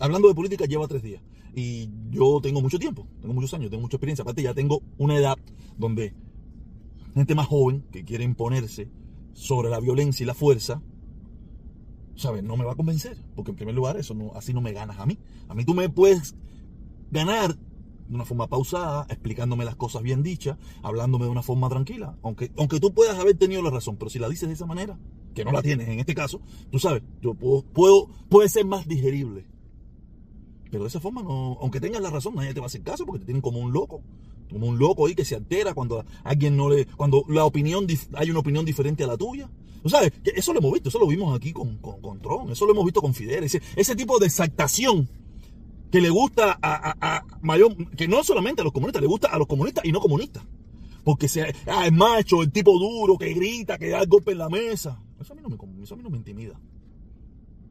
Hablando 0.00 0.28
de 0.28 0.34
política 0.34 0.64
lleva 0.66 0.86
tres 0.86 1.02
días. 1.02 1.22
Y 1.54 1.90
yo 2.10 2.40
tengo 2.40 2.60
mucho 2.60 2.78
tiempo, 2.78 3.06
tengo 3.20 3.34
muchos 3.34 3.52
años, 3.54 3.70
tengo 3.70 3.82
mucha 3.82 3.96
experiencia. 3.96 4.22
Aparte 4.22 4.42
ya 4.42 4.54
tengo 4.54 4.82
una 4.96 5.16
edad 5.16 5.36
donde 5.76 6.14
gente 7.14 7.34
más 7.34 7.46
joven 7.46 7.84
que 7.90 8.04
quiere 8.04 8.24
imponerse 8.24 8.88
sobre 9.32 9.70
la 9.70 9.80
violencia 9.80 10.22
y 10.22 10.26
la 10.26 10.34
fuerza, 10.34 10.82
¿sabes? 12.14 12.44
No 12.44 12.56
me 12.56 12.64
va 12.64 12.72
a 12.72 12.76
convencer. 12.76 13.16
Porque 13.34 13.50
en 13.50 13.56
primer 13.56 13.74
lugar, 13.74 13.96
eso 13.96 14.14
no, 14.14 14.32
así 14.34 14.52
no 14.54 14.60
me 14.60 14.72
ganas 14.72 14.98
a 14.98 15.06
mí. 15.06 15.18
A 15.48 15.54
mí 15.54 15.64
tú 15.64 15.74
me 15.74 15.88
puedes 15.88 16.36
ganar 17.10 17.56
de 17.56 18.14
una 18.14 18.24
forma 18.24 18.46
pausada, 18.46 19.06
explicándome 19.08 19.64
las 19.64 19.76
cosas 19.76 20.02
bien 20.02 20.22
dichas, 20.22 20.56
hablándome 20.82 21.24
de 21.24 21.30
una 21.30 21.42
forma 21.42 21.68
tranquila. 21.68 22.16
Aunque, 22.22 22.52
aunque 22.56 22.80
tú 22.80 22.94
puedas 22.94 23.18
haber 23.18 23.36
tenido 23.36 23.62
la 23.62 23.70
razón, 23.70 23.96
pero 23.96 24.10
si 24.10 24.18
la 24.18 24.28
dices 24.28 24.48
de 24.48 24.54
esa 24.54 24.66
manera, 24.66 24.98
que 25.34 25.44
no 25.44 25.52
la 25.52 25.62
tienes 25.62 25.88
en 25.88 25.98
este 25.98 26.14
caso, 26.14 26.40
tú 26.70 26.78
sabes, 26.78 27.02
yo 27.20 27.34
puedo, 27.34 27.62
puedo 27.62 28.08
puede 28.28 28.48
ser 28.48 28.64
más 28.64 28.86
digerible 28.88 29.46
pero 30.70 30.84
de 30.84 30.88
esa 30.88 31.00
forma, 31.00 31.22
no, 31.22 31.58
aunque 31.60 31.80
tengas 31.80 32.02
la 32.02 32.10
razón, 32.10 32.34
nadie 32.34 32.54
te 32.54 32.60
va 32.60 32.66
a 32.66 32.68
hacer 32.68 32.82
caso 32.82 33.06
porque 33.06 33.20
te 33.20 33.26
tienen 33.26 33.42
como 33.42 33.58
un 33.58 33.72
loco. 33.72 34.02
como 34.50 34.66
un 34.66 34.78
loco 34.78 35.06
ahí 35.06 35.14
que 35.14 35.24
se 35.24 35.34
altera 35.34 35.74
cuando 35.74 36.04
alguien 36.24 36.56
no 36.56 36.68
le, 36.68 36.86
cuando 36.86 37.24
la 37.28 37.44
opinión, 37.44 37.86
hay 38.14 38.30
una 38.30 38.40
opinión 38.40 38.64
diferente 38.64 39.04
a 39.04 39.06
la 39.06 39.16
tuya. 39.16 39.48
¿Tú 39.82 39.88
sabes? 39.88 40.12
Eso 40.24 40.52
lo 40.52 40.58
hemos 40.58 40.72
visto, 40.72 40.88
eso 40.88 40.98
lo 40.98 41.06
vimos 41.06 41.36
aquí 41.36 41.52
con, 41.52 41.78
con, 41.78 42.20
Tron, 42.20 42.50
eso 42.50 42.66
lo 42.66 42.72
hemos 42.72 42.84
visto 42.84 43.00
con 43.00 43.14
Fidel, 43.14 43.44
ese, 43.44 43.62
ese 43.76 43.94
tipo 43.94 44.18
de 44.18 44.26
exaltación 44.26 45.08
que 45.90 46.00
le 46.00 46.10
gusta 46.10 46.58
a, 46.60 47.24
mayor, 47.40 47.74
que 47.96 48.08
no 48.08 48.22
solamente 48.22 48.60
a 48.60 48.64
los 48.64 48.72
comunistas, 48.72 49.00
le 49.00 49.08
gusta 49.08 49.28
a 49.28 49.38
los 49.38 49.46
comunistas 49.46 49.84
y 49.84 49.92
no 49.92 50.00
comunistas. 50.00 50.44
Porque 51.04 51.28
sea, 51.28 51.46
ah, 51.66 51.86
es 51.86 51.92
macho, 51.92 52.42
el 52.42 52.52
tipo 52.52 52.78
duro, 52.78 53.16
que 53.16 53.32
grita, 53.32 53.78
que 53.78 53.88
da 53.88 54.00
el 54.00 54.08
golpe 54.08 54.32
en 54.32 54.38
la 54.38 54.48
mesa. 54.50 55.00
Eso 55.18 55.32
a 55.32 55.36
mí 55.36 55.42
no 55.42 55.48
me, 55.48 55.82
eso 55.82 55.94
a 55.94 55.96
mí 55.96 56.02
no 56.02 56.10
me 56.10 56.18
intimida. 56.18 56.60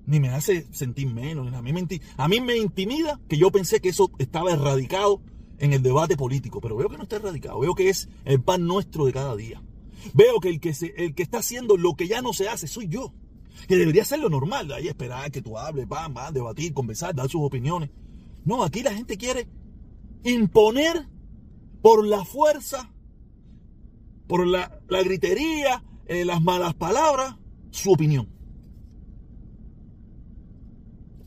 Ni 0.07 0.19
me 0.19 0.29
hace 0.29 0.65
sentir 0.71 1.07
menos. 1.13 1.53
A 1.53 1.61
mí, 1.61 1.71
me, 1.73 1.85
a 2.17 2.27
mí 2.27 2.41
me 2.41 2.57
intimida 2.57 3.19
que 3.27 3.37
yo 3.37 3.51
pensé 3.51 3.79
que 3.81 3.89
eso 3.89 4.09
estaba 4.17 4.51
erradicado 4.51 5.21
en 5.59 5.73
el 5.73 5.83
debate 5.83 6.17
político, 6.17 6.61
pero 6.61 6.75
veo 6.75 6.89
que 6.89 6.97
no 6.97 7.03
está 7.03 7.17
erradicado, 7.17 7.59
veo 7.59 7.75
que 7.75 7.89
es 7.89 8.09
el 8.25 8.41
pan 8.41 8.65
nuestro 8.65 9.05
de 9.05 9.13
cada 9.13 9.35
día. 9.35 9.61
Veo 10.13 10.39
que 10.39 10.49
el 10.49 10.59
que, 10.59 10.73
el 10.95 11.13
que 11.13 11.23
está 11.23 11.39
haciendo 11.39 11.77
lo 11.77 11.95
que 11.95 12.07
ya 12.07 12.21
no 12.21 12.33
se 12.33 12.47
hace 12.47 12.67
soy 12.67 12.87
yo, 12.87 13.13
que 13.67 13.75
debería 13.75 14.05
ser 14.05 14.19
lo 14.19 14.29
normal, 14.29 14.71
ahí 14.71 14.87
esperar 14.87 15.31
que 15.31 15.41
tú 15.41 15.57
hables, 15.57 15.87
van, 15.87 16.13
debatir, 16.33 16.73
conversar, 16.73 17.13
dar 17.13 17.29
sus 17.29 17.41
opiniones. 17.41 17.89
No, 18.45 18.63
aquí 18.63 18.83
la 18.83 18.93
gente 18.93 19.17
quiere 19.17 19.47
imponer 20.23 21.07
por 21.81 22.05
la 22.05 22.23
fuerza, 22.23 22.93
por 24.27 24.45
la, 24.47 24.79
gritería, 24.87 25.83
eh, 26.05 26.23
las 26.23 26.41
malas 26.41 26.73
palabras, 26.75 27.35
su 27.71 27.91
opinión. 27.91 28.36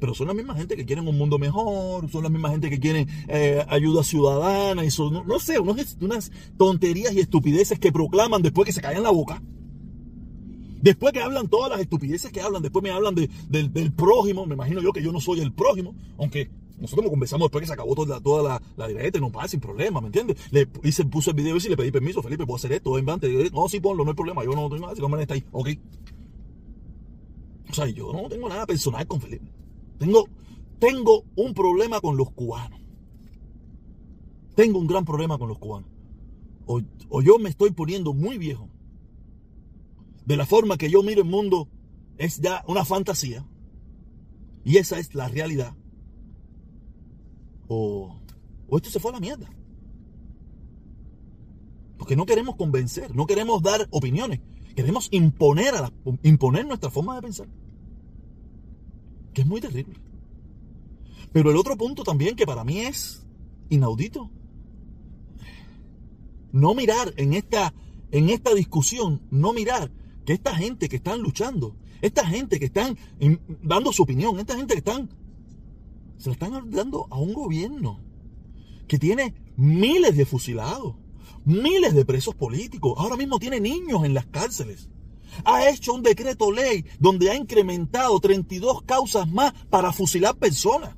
Pero 0.00 0.14
son 0.14 0.28
la 0.28 0.34
misma 0.34 0.54
gente 0.54 0.76
que 0.76 0.86
quieren 0.86 1.06
un 1.06 1.16
mundo 1.16 1.38
mejor, 1.38 2.10
son 2.10 2.22
la 2.22 2.30
misma 2.30 2.50
gente 2.50 2.70
que 2.70 2.80
quieren 2.80 3.06
eh, 3.28 3.64
ayuda 3.68 4.02
ciudadana, 4.02 4.84
y 4.84 4.90
son, 4.90 5.26
no, 5.26 5.38
sé, 5.38 5.58
unas, 5.58 6.32
tonterías 6.56 7.12
y 7.12 7.20
estupideces 7.20 7.78
que 7.78 7.92
proclaman 7.92 8.42
después 8.42 8.66
que 8.66 8.72
se 8.72 8.80
caen 8.80 9.02
la 9.02 9.10
boca. 9.10 9.42
Después 10.80 11.12
que 11.12 11.20
hablan 11.20 11.48
todas 11.48 11.70
las 11.70 11.80
estupideces 11.80 12.32
que 12.32 12.40
hablan, 12.40 12.62
después 12.62 12.82
me 12.82 12.90
hablan 12.90 13.14
del, 13.14 13.92
prójimo, 13.92 14.46
me 14.46 14.54
imagino 14.54 14.80
yo 14.80 14.92
que 14.92 15.02
yo 15.02 15.12
no 15.12 15.20
soy 15.20 15.40
el 15.40 15.52
prójimo, 15.52 15.94
aunque 16.16 16.50
nosotros 16.78 17.04
nos 17.04 17.10
conversamos 17.10 17.46
después 17.46 17.60
que 17.60 17.66
se 17.66 17.74
acabó 17.74 17.94
toda, 17.94 18.18
toda 18.20 18.42
la, 18.42 18.62
la 18.78 18.88
directa, 18.88 19.20
no 19.20 19.30
pasa 19.30 19.48
sin 19.48 19.60
problema, 19.60 20.00
¿me 20.00 20.06
entiendes? 20.06 20.38
Le 20.50 20.66
hice, 20.82 21.04
puse 21.04 21.30
el 21.30 21.36
video 21.36 21.58
y 21.58 21.60
le 21.60 21.76
pedí 21.76 21.90
permiso, 21.90 22.22
Felipe, 22.22 22.46
puedo 22.46 22.56
hacer 22.56 22.72
esto, 22.72 22.96
en 22.96 23.04
No, 23.04 23.68
sí, 23.68 23.80
ponlo, 23.80 24.02
no 24.04 24.12
hay 24.12 24.16
problema, 24.16 24.42
yo 24.42 24.52
no 24.52 24.70
tengo 24.70 24.86
nada, 24.86 24.94
si 24.94 25.02
no 25.02 25.18
está 25.18 25.34
ahí, 25.34 25.44
ok. 25.52 25.68
O 27.68 27.74
sea, 27.74 27.86
yo 27.86 28.12
no 28.12 28.28
tengo 28.28 28.48
nada 28.48 28.66
personal 28.66 29.06
con 29.06 29.20
Felipe. 29.20 29.59
Tengo, 30.00 30.24
tengo 30.78 31.24
un 31.36 31.52
problema 31.52 32.00
con 32.00 32.16
los 32.16 32.30
cubanos. 32.30 32.80
Tengo 34.54 34.78
un 34.78 34.86
gran 34.86 35.04
problema 35.04 35.36
con 35.36 35.48
los 35.48 35.58
cubanos. 35.58 35.90
O, 36.64 36.80
o, 37.10 37.20
yo 37.20 37.38
me 37.38 37.50
estoy 37.50 37.72
poniendo 37.72 38.14
muy 38.14 38.38
viejo. 38.38 38.70
De 40.24 40.38
la 40.38 40.46
forma 40.46 40.78
que 40.78 40.88
yo 40.88 41.02
miro 41.02 41.20
el 41.20 41.28
mundo 41.28 41.68
es 42.16 42.40
ya 42.40 42.64
una 42.66 42.86
fantasía. 42.86 43.46
Y 44.64 44.78
esa 44.78 44.98
es 44.98 45.14
la 45.14 45.28
realidad. 45.28 45.76
O, 47.68 48.18
o 48.68 48.76
esto 48.78 48.88
se 48.88 49.00
fue 49.00 49.10
a 49.10 49.14
la 49.14 49.20
mierda. 49.20 49.50
Porque 51.98 52.16
no 52.16 52.24
queremos 52.24 52.56
convencer, 52.56 53.14
no 53.14 53.26
queremos 53.26 53.62
dar 53.62 53.86
opiniones. 53.90 54.40
Queremos 54.74 55.08
imponer, 55.10 55.74
a 55.74 55.92
imponer 56.22 56.64
nuestra 56.64 56.90
forma 56.90 57.16
de 57.16 57.20
pensar 57.20 57.48
que 59.32 59.42
es 59.42 59.46
muy 59.46 59.60
terrible. 59.60 59.96
Pero 61.32 61.50
el 61.50 61.56
otro 61.56 61.76
punto 61.76 62.02
también 62.02 62.36
que 62.36 62.46
para 62.46 62.64
mí 62.64 62.80
es 62.80 63.24
inaudito. 63.68 64.30
No 66.52 66.74
mirar 66.74 67.14
en 67.16 67.34
esta, 67.34 67.72
en 68.10 68.30
esta 68.30 68.54
discusión, 68.54 69.22
no 69.30 69.52
mirar 69.52 69.92
que 70.24 70.32
esta 70.32 70.54
gente 70.54 70.88
que 70.88 70.96
están 70.96 71.20
luchando, 71.22 71.76
esta 72.02 72.26
gente 72.26 72.58
que 72.58 72.66
están 72.66 72.98
dando 73.62 73.92
su 73.92 74.02
opinión, 74.02 74.38
esta 74.40 74.56
gente 74.56 74.74
que 74.74 74.78
están, 74.78 75.10
se 76.16 76.28
la 76.28 76.32
están 76.32 76.70
dando 76.70 77.06
a 77.10 77.18
un 77.18 77.32
gobierno 77.32 78.00
que 78.88 78.98
tiene 78.98 79.34
miles 79.56 80.16
de 80.16 80.26
fusilados, 80.26 80.96
miles 81.44 81.94
de 81.94 82.04
presos 82.04 82.34
políticos, 82.34 82.94
ahora 82.96 83.16
mismo 83.16 83.38
tiene 83.38 83.60
niños 83.60 84.04
en 84.04 84.14
las 84.14 84.26
cárceles 84.26 84.88
ha 85.44 85.68
hecho 85.68 85.94
un 85.94 86.02
decreto 86.02 86.52
ley 86.52 86.84
donde 86.98 87.30
ha 87.30 87.34
incrementado 87.34 88.18
32 88.20 88.82
causas 88.82 89.28
más 89.28 89.52
para 89.68 89.92
fusilar 89.92 90.36
personas. 90.36 90.96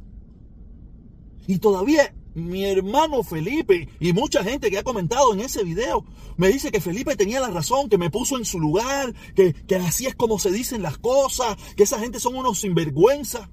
Y 1.47 1.59
todavía 1.59 2.15
mi 2.35 2.65
hermano 2.65 3.23
Felipe 3.23 3.89
y 4.01 4.13
mucha 4.13 4.43
gente 4.43 4.71
que 4.71 4.79
ha 4.79 4.83
comentado 4.83 5.33
en 5.35 5.41
ese 5.41 5.65
video 5.65 6.05
me 6.37 6.49
dice 6.49 6.71
que 6.71 6.81
Felipe 6.81 7.17
tenía 7.17 7.41
la 7.41 7.51
razón, 7.51 7.89
que 7.89 7.99
me 7.99 8.11
puso 8.11 8.39
en 8.39 8.45
su 8.45 8.59
lugar, 8.59 9.15
que, 9.35 9.55
así 9.77 10.07
es 10.07 10.15
como 10.15 10.39
se 10.39 10.51
dicen 10.51 10.83
las 10.83 10.99
cosas, 10.99 11.57
que 11.77 11.83
esa 11.83 11.99
gente 11.99 12.21
son 12.21 12.37
unos 12.37 12.61
sinvergüenza. 12.61 13.51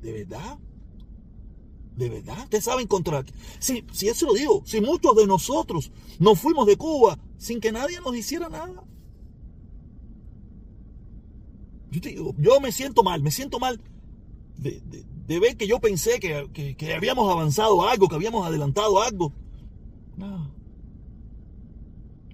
¿De 0.00 0.12
verdad? 0.12 0.58
¿De 1.94 2.10
verdad? 2.10 2.38
¿Ustedes 2.44 2.64
saben 2.64 2.86
contra 2.86 3.24
Si, 3.58 3.84
si 3.92 4.08
eso 4.08 4.26
lo 4.26 4.34
digo, 4.34 4.62
si 4.66 4.80
muchos 4.80 5.14
de 5.16 5.26
nosotros 5.26 5.92
nos 6.18 6.38
fuimos 6.38 6.66
de 6.66 6.76
Cuba 6.76 7.18
sin 7.38 7.60
que 7.60 7.72
nadie 7.72 8.00
nos 8.00 8.16
hiciera 8.16 8.48
nada. 8.48 8.84
Yo, 11.90 12.60
me 12.60 12.72
siento 12.72 13.02
mal, 13.02 13.22
me 13.22 13.30
siento 13.30 13.58
mal 13.58 13.80
de, 14.58 15.38
ver 15.38 15.56
que 15.56 15.66
yo 15.66 15.80
pensé 15.80 16.18
que, 16.20 16.94
habíamos 16.94 17.30
avanzado 17.30 17.86
algo, 17.88 18.08
que 18.08 18.16
habíamos 18.16 18.46
adelantado 18.46 19.00
algo. 19.00 19.32
No. 20.16 20.50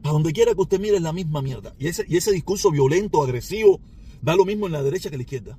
A 0.05 0.11
donde 0.11 0.33
quiera 0.33 0.55
que 0.55 0.61
usted 0.61 0.81
mire 0.81 0.97
es 0.97 1.03
la 1.03 1.13
misma 1.13 1.43
mierda. 1.43 1.75
Y 1.79 1.87
ese, 1.87 2.05
y 2.09 2.17
ese 2.17 2.33
discurso 2.33 2.71
violento, 2.71 3.23
agresivo, 3.23 3.81
da 4.21 4.35
lo 4.35 4.45
mismo 4.45 4.67
en 4.67 4.73
la 4.73 4.83
derecha 4.83 5.11
que 5.11 5.17
en 5.17 5.21
la 5.21 5.25
izquierda. 5.25 5.59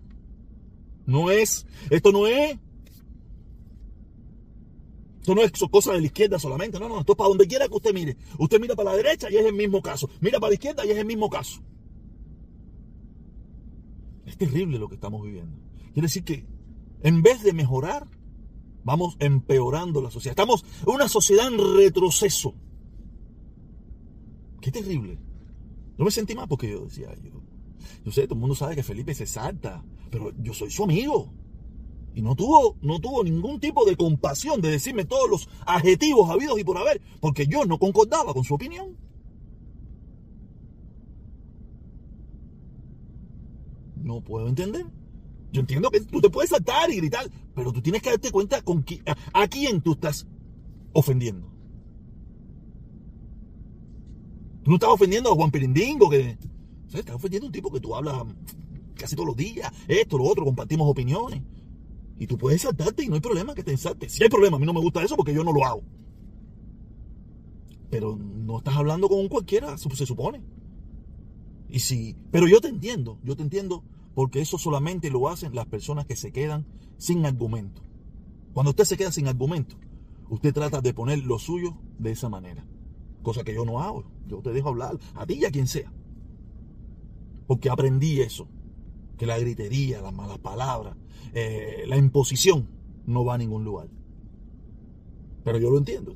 No 1.05 1.31
es, 1.31 1.65
esto 1.89 2.11
no 2.11 2.27
es, 2.27 2.57
esto 5.19 5.35
no 5.35 5.41
es 5.41 5.51
cosa 5.71 5.93
de 5.93 6.01
la 6.01 6.05
izquierda 6.05 6.39
solamente, 6.39 6.79
no, 6.79 6.89
no, 6.89 6.99
esto 6.99 7.13
es 7.13 7.17
para 7.17 7.29
donde 7.29 7.47
quiera 7.47 7.67
que 7.67 7.75
usted 7.75 7.93
mire. 7.93 8.17
Usted 8.37 8.59
mira 8.59 8.75
para 8.75 8.91
la 8.91 8.97
derecha 8.97 9.29
y 9.29 9.37
es 9.37 9.45
el 9.45 9.53
mismo 9.53 9.81
caso. 9.81 10.09
Mira 10.19 10.39
para 10.39 10.49
la 10.49 10.55
izquierda 10.55 10.85
y 10.85 10.91
es 10.91 10.97
el 10.97 11.05
mismo 11.05 11.29
caso. 11.29 11.61
Es 14.25 14.37
terrible 14.37 14.79
lo 14.79 14.87
que 14.87 14.95
estamos 14.95 15.23
viviendo. 15.23 15.57
Quiere 15.93 16.07
decir 16.07 16.23
que 16.23 16.45
en 17.01 17.21
vez 17.21 17.43
de 17.43 17.53
mejorar, 17.53 18.07
vamos 18.83 19.15
empeorando 19.19 20.01
la 20.01 20.11
sociedad. 20.11 20.31
Estamos 20.31 20.65
en 20.85 20.93
una 20.93 21.07
sociedad 21.07 21.47
en 21.47 21.77
retroceso. 21.77 22.55
Qué 24.61 24.71
terrible. 24.71 25.19
Yo 25.97 26.05
me 26.05 26.11
sentí 26.11 26.33
mal 26.35 26.47
porque 26.47 26.71
yo 26.71 26.85
decía, 26.85 27.13
yo, 27.21 27.41
yo 28.05 28.11
sé, 28.11 28.23
todo 28.23 28.35
el 28.35 28.39
mundo 28.39 28.55
sabe 28.55 28.75
que 28.75 28.83
Felipe 28.83 29.13
se 29.13 29.27
salta, 29.27 29.83
pero 30.09 30.31
yo 30.41 30.53
soy 30.53 30.71
su 30.71 30.83
amigo. 30.83 31.31
Y 32.15 32.21
no 32.21 32.35
tuvo, 32.35 32.77
no 32.81 32.99
tuvo 32.99 33.23
ningún 33.23 33.59
tipo 33.59 33.85
de 33.85 33.95
compasión 33.95 34.61
de 34.61 34.69
decirme 34.69 35.05
todos 35.05 35.29
los 35.29 35.49
adjetivos 35.65 36.29
habidos 36.29 36.59
y 36.59 36.63
por 36.63 36.77
haber, 36.77 37.01
porque 37.19 37.47
yo 37.47 37.65
no 37.65 37.79
concordaba 37.79 38.33
con 38.33 38.43
su 38.43 38.53
opinión. 38.53 38.97
No 44.03 44.21
puedo 44.21 44.47
entender. 44.47 44.85
Yo 45.51 45.61
entiendo 45.61 45.89
que 45.89 46.01
tú 46.01 46.19
te 46.19 46.29
puedes 46.29 46.49
saltar 46.49 46.91
y 46.91 46.97
gritar, 46.97 47.29
pero 47.55 47.71
tú 47.71 47.81
tienes 47.81 48.01
que 48.01 48.09
darte 48.09 48.31
cuenta 48.31 48.61
con 48.61 48.83
a, 49.33 49.47
quién 49.47 49.81
tú 49.81 49.93
estás 49.93 50.27
ofendiendo. 50.91 51.47
Tú 54.63 54.71
no 54.71 54.75
estás 54.75 54.89
ofendiendo 54.89 55.31
a 55.31 55.35
Juan 55.35 55.51
Pirindingo, 55.51 56.09
que 56.09 56.37
estás 56.91 57.15
ofendiendo 57.15 57.45
a 57.45 57.49
un 57.49 57.53
tipo 57.53 57.71
que 57.71 57.79
tú 57.79 57.95
hablas 57.95 58.23
casi 58.95 59.15
todos 59.15 59.27
los 59.27 59.37
días, 59.37 59.71
esto, 59.87 60.17
lo 60.17 60.25
otro, 60.25 60.45
compartimos 60.45 60.89
opiniones. 60.89 61.41
Y 62.17 62.27
tú 62.27 62.37
puedes 62.37 62.61
saltarte 62.61 63.03
y 63.03 63.07
no 63.07 63.15
hay 63.15 63.21
problema 63.21 63.53
que 63.53 63.63
te 63.63 63.75
saltes. 63.77 64.13
Si 64.13 64.23
hay 64.23 64.29
problema, 64.29 64.57
a 64.57 64.59
mí 64.59 64.65
no 64.65 64.73
me 64.73 64.79
gusta 64.79 65.03
eso 65.03 65.15
porque 65.15 65.33
yo 65.33 65.43
no 65.43 65.53
lo 65.53 65.65
hago. 65.65 65.83
Pero 67.89 68.17
no 68.17 68.57
estás 68.57 68.75
hablando 68.75 69.07
con 69.07 69.19
un 69.19 69.27
cualquiera, 69.27 69.77
se 69.77 70.05
supone. 70.05 70.41
Y 71.69 71.79
si, 71.79 72.15
pero 72.31 72.47
yo 72.47 72.59
te 72.59 72.67
entiendo, 72.69 73.19
yo 73.23 73.35
te 73.35 73.43
entiendo 73.43 73.83
porque 74.13 74.41
eso 74.41 74.57
solamente 74.57 75.09
lo 75.09 75.27
hacen 75.29 75.55
las 75.55 75.65
personas 75.65 76.05
que 76.05 76.15
se 76.15 76.31
quedan 76.31 76.65
sin 76.97 77.25
argumento. 77.25 77.81
Cuando 78.53 78.69
usted 78.71 78.85
se 78.85 78.97
queda 78.97 79.11
sin 79.11 79.27
argumento, 79.27 79.75
usted 80.29 80.53
trata 80.53 80.81
de 80.81 80.93
poner 80.93 81.19
lo 81.23 81.39
suyo 81.39 81.77
de 81.97 82.11
esa 82.11 82.29
manera. 82.29 82.65
Cosa 83.23 83.43
que 83.43 83.53
yo 83.53 83.65
no 83.65 83.81
hago. 83.81 84.05
Yo 84.27 84.41
te 84.41 84.51
dejo 84.51 84.69
hablar 84.69 84.97
a 85.15 85.25
ti 85.25 85.35
y 85.35 85.45
a 85.45 85.51
quien 85.51 85.67
sea. 85.67 85.91
Porque 87.47 87.69
aprendí 87.69 88.21
eso. 88.21 88.47
Que 89.17 89.25
la 89.25 89.39
gritería, 89.39 90.01
las 90.01 90.13
malas 90.13 90.39
palabras, 90.39 90.95
eh, 91.33 91.83
la 91.87 91.97
imposición 91.97 92.67
no 93.05 93.25
va 93.25 93.35
a 93.35 93.37
ningún 93.37 93.63
lugar. 93.63 93.87
Pero 95.43 95.57
yo 95.57 95.69
lo 95.69 95.77
entiendo. 95.77 96.15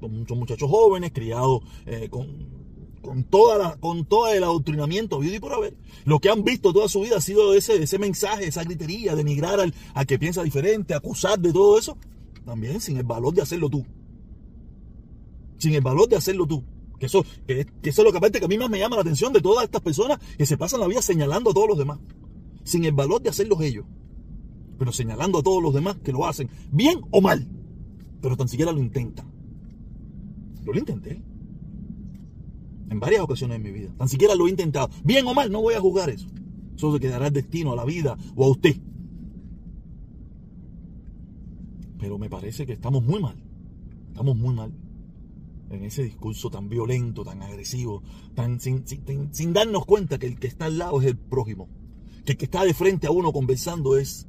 Son 0.00 0.38
muchachos 0.38 0.68
jóvenes, 0.68 1.12
criados 1.12 1.62
eh, 1.86 2.08
con 2.10 2.61
con, 3.02 3.24
toda 3.24 3.58
la, 3.58 3.76
con 3.76 4.06
todo 4.06 4.28
el 4.32 4.42
adoctrinamiento 4.44 5.16
habido 5.16 5.34
y 5.34 5.40
por 5.40 5.52
haber. 5.52 5.76
Lo 6.04 6.20
que 6.20 6.30
han 6.30 6.44
visto 6.44 6.72
toda 6.72 6.88
su 6.88 7.00
vida 7.00 7.18
ha 7.18 7.20
sido 7.20 7.54
ese, 7.54 7.82
ese 7.82 7.98
mensaje, 7.98 8.46
esa 8.46 8.64
gritería, 8.64 9.14
denigrar 9.14 9.60
al, 9.60 9.74
al 9.94 10.06
que 10.06 10.18
piensa 10.18 10.42
diferente, 10.42 10.94
acusar 10.94 11.38
de 11.38 11.52
todo 11.52 11.78
eso. 11.78 11.98
También 12.44 12.80
sin 12.80 12.96
el 12.96 13.04
valor 13.04 13.34
de 13.34 13.42
hacerlo 13.42 13.68
tú. 13.68 13.84
sin 15.58 15.74
el 15.74 15.80
valor 15.80 16.08
de 16.08 16.16
hacerlo 16.16 16.46
tú. 16.46 16.64
Que 16.98 17.06
eso, 17.06 17.24
que, 17.46 17.66
eso 17.82 18.02
es 18.02 18.04
lo 18.04 18.12
que 18.12 18.18
aparte 18.18 18.38
que 18.38 18.44
a 18.44 18.48
mí 18.48 18.56
más 18.58 18.70
me 18.70 18.78
llama 18.78 18.96
la 18.96 19.02
atención 19.02 19.32
de 19.32 19.40
todas 19.40 19.64
estas 19.64 19.82
personas 19.82 20.18
que 20.38 20.46
se 20.46 20.56
pasan 20.56 20.80
la 20.80 20.86
vida 20.86 21.02
señalando 21.02 21.50
a 21.50 21.54
todos 21.54 21.68
los 21.68 21.78
demás. 21.78 21.98
Sin 22.64 22.84
el 22.84 22.92
valor 22.92 23.20
de 23.20 23.30
hacerlos 23.30 23.60
ellos. 23.60 23.84
Pero 24.78 24.92
señalando 24.92 25.38
a 25.38 25.42
todos 25.42 25.62
los 25.62 25.74
demás 25.74 25.96
que 26.02 26.12
lo 26.12 26.26
hacen, 26.26 26.48
bien 26.70 27.00
o 27.10 27.20
mal. 27.20 27.48
Pero 28.20 28.36
tan 28.36 28.48
siquiera 28.48 28.72
lo 28.72 28.78
intentan. 28.78 29.26
Yo 30.64 30.72
lo 30.72 30.78
intenté. 30.78 31.22
En 32.92 33.00
varias 33.00 33.22
ocasiones 33.22 33.56
en 33.56 33.62
mi 33.62 33.70
vida. 33.70 33.90
Tan 33.96 34.06
siquiera 34.06 34.34
lo 34.34 34.46
he 34.46 34.50
intentado. 34.50 34.90
Bien 35.02 35.26
o 35.26 35.32
mal, 35.32 35.50
no 35.50 35.62
voy 35.62 35.72
a 35.72 35.80
juzgar 35.80 36.10
eso. 36.10 36.28
Eso 36.76 36.92
se 36.92 37.00
quedará 37.00 37.28
el 37.28 37.32
destino, 37.32 37.72
a 37.72 37.76
la 37.76 37.86
vida 37.86 38.18
o 38.36 38.44
a 38.44 38.50
usted. 38.50 38.76
Pero 41.98 42.18
me 42.18 42.28
parece 42.28 42.66
que 42.66 42.74
estamos 42.74 43.02
muy 43.02 43.18
mal. 43.18 43.42
Estamos 44.08 44.36
muy 44.36 44.54
mal 44.54 44.74
en 45.70 45.84
ese 45.84 46.02
discurso 46.02 46.50
tan 46.50 46.68
violento, 46.68 47.24
tan 47.24 47.40
agresivo, 47.40 48.02
tan 48.34 48.60
sin, 48.60 48.84
darnos 49.54 49.86
cuenta 49.86 50.18
que 50.18 50.26
el 50.26 50.38
que 50.38 50.48
está 50.48 50.66
al 50.66 50.76
lado 50.76 51.00
es 51.00 51.06
el 51.06 51.16
prójimo. 51.16 51.70
Que 52.26 52.32
el 52.32 52.38
que 52.38 52.44
está 52.44 52.62
de 52.62 52.74
frente 52.74 53.06
a 53.06 53.10
uno 53.10 53.32
conversando 53.32 53.96
es, 53.96 54.28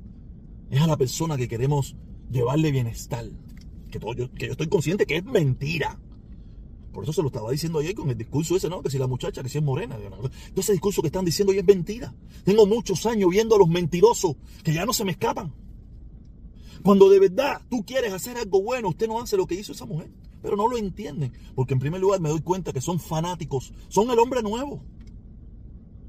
es 0.69 0.81
a 0.81 0.87
la 0.87 0.95
persona 0.95 1.35
que 1.35 1.49
queremos 1.49 1.97
llevarle 2.31 2.71
bienestar. 2.71 3.25
Que, 3.91 3.99
todo, 3.99 4.13
yo, 4.13 4.31
que 4.31 4.45
yo 4.45 4.51
estoy 4.53 4.67
consciente 4.67 5.05
que 5.05 5.17
es 5.17 5.25
mentira. 5.25 5.99
Por 6.93 7.03
eso 7.03 7.11
se 7.11 7.21
lo 7.21 7.27
estaba 7.27 7.51
diciendo 7.51 7.79
ayer 7.79 7.95
con 7.95 8.09
el 8.09 8.17
discurso 8.17 8.55
ese, 8.55 8.69
¿no? 8.69 8.83
Que 8.83 8.91
si 8.91 8.99
la 8.99 9.07
muchacha, 9.07 9.41
que 9.41 9.49
si 9.49 9.57
es 9.57 9.63
morena. 9.63 9.97
Todo 9.97 10.29
ese 10.55 10.73
discurso 10.73 11.01
que 11.01 11.07
están 11.07 11.25
diciendo 11.25 11.51
hoy 11.51 11.57
es 11.57 11.65
mentira. 11.65 12.13
Tengo 12.43 12.67
muchos 12.67 13.05
años 13.07 13.31
viendo 13.31 13.55
a 13.55 13.57
los 13.57 13.67
mentirosos 13.67 14.35
que 14.63 14.73
ya 14.73 14.85
no 14.85 14.93
se 14.93 15.03
me 15.03 15.11
escapan. 15.11 15.51
Cuando 16.83 17.09
de 17.09 17.19
verdad 17.19 17.61
tú 17.69 17.83
quieres 17.83 18.13
hacer 18.13 18.37
algo 18.37 18.61
bueno, 18.61 18.89
usted 18.89 19.07
no 19.07 19.19
hace 19.19 19.37
lo 19.37 19.47
que 19.47 19.55
hizo 19.55 19.71
esa 19.71 19.85
mujer. 19.85 20.11
Pero 20.43 20.55
no 20.55 20.67
lo 20.67 20.77
entienden. 20.77 21.33
Porque 21.55 21.73
en 21.73 21.79
primer 21.79 21.99
lugar 21.99 22.21
me 22.21 22.29
doy 22.29 22.41
cuenta 22.41 22.71
que 22.73 22.81
son 22.81 22.99
fanáticos. 22.99 23.73
Son 23.87 24.11
el 24.11 24.19
hombre 24.19 24.43
nuevo. 24.43 24.83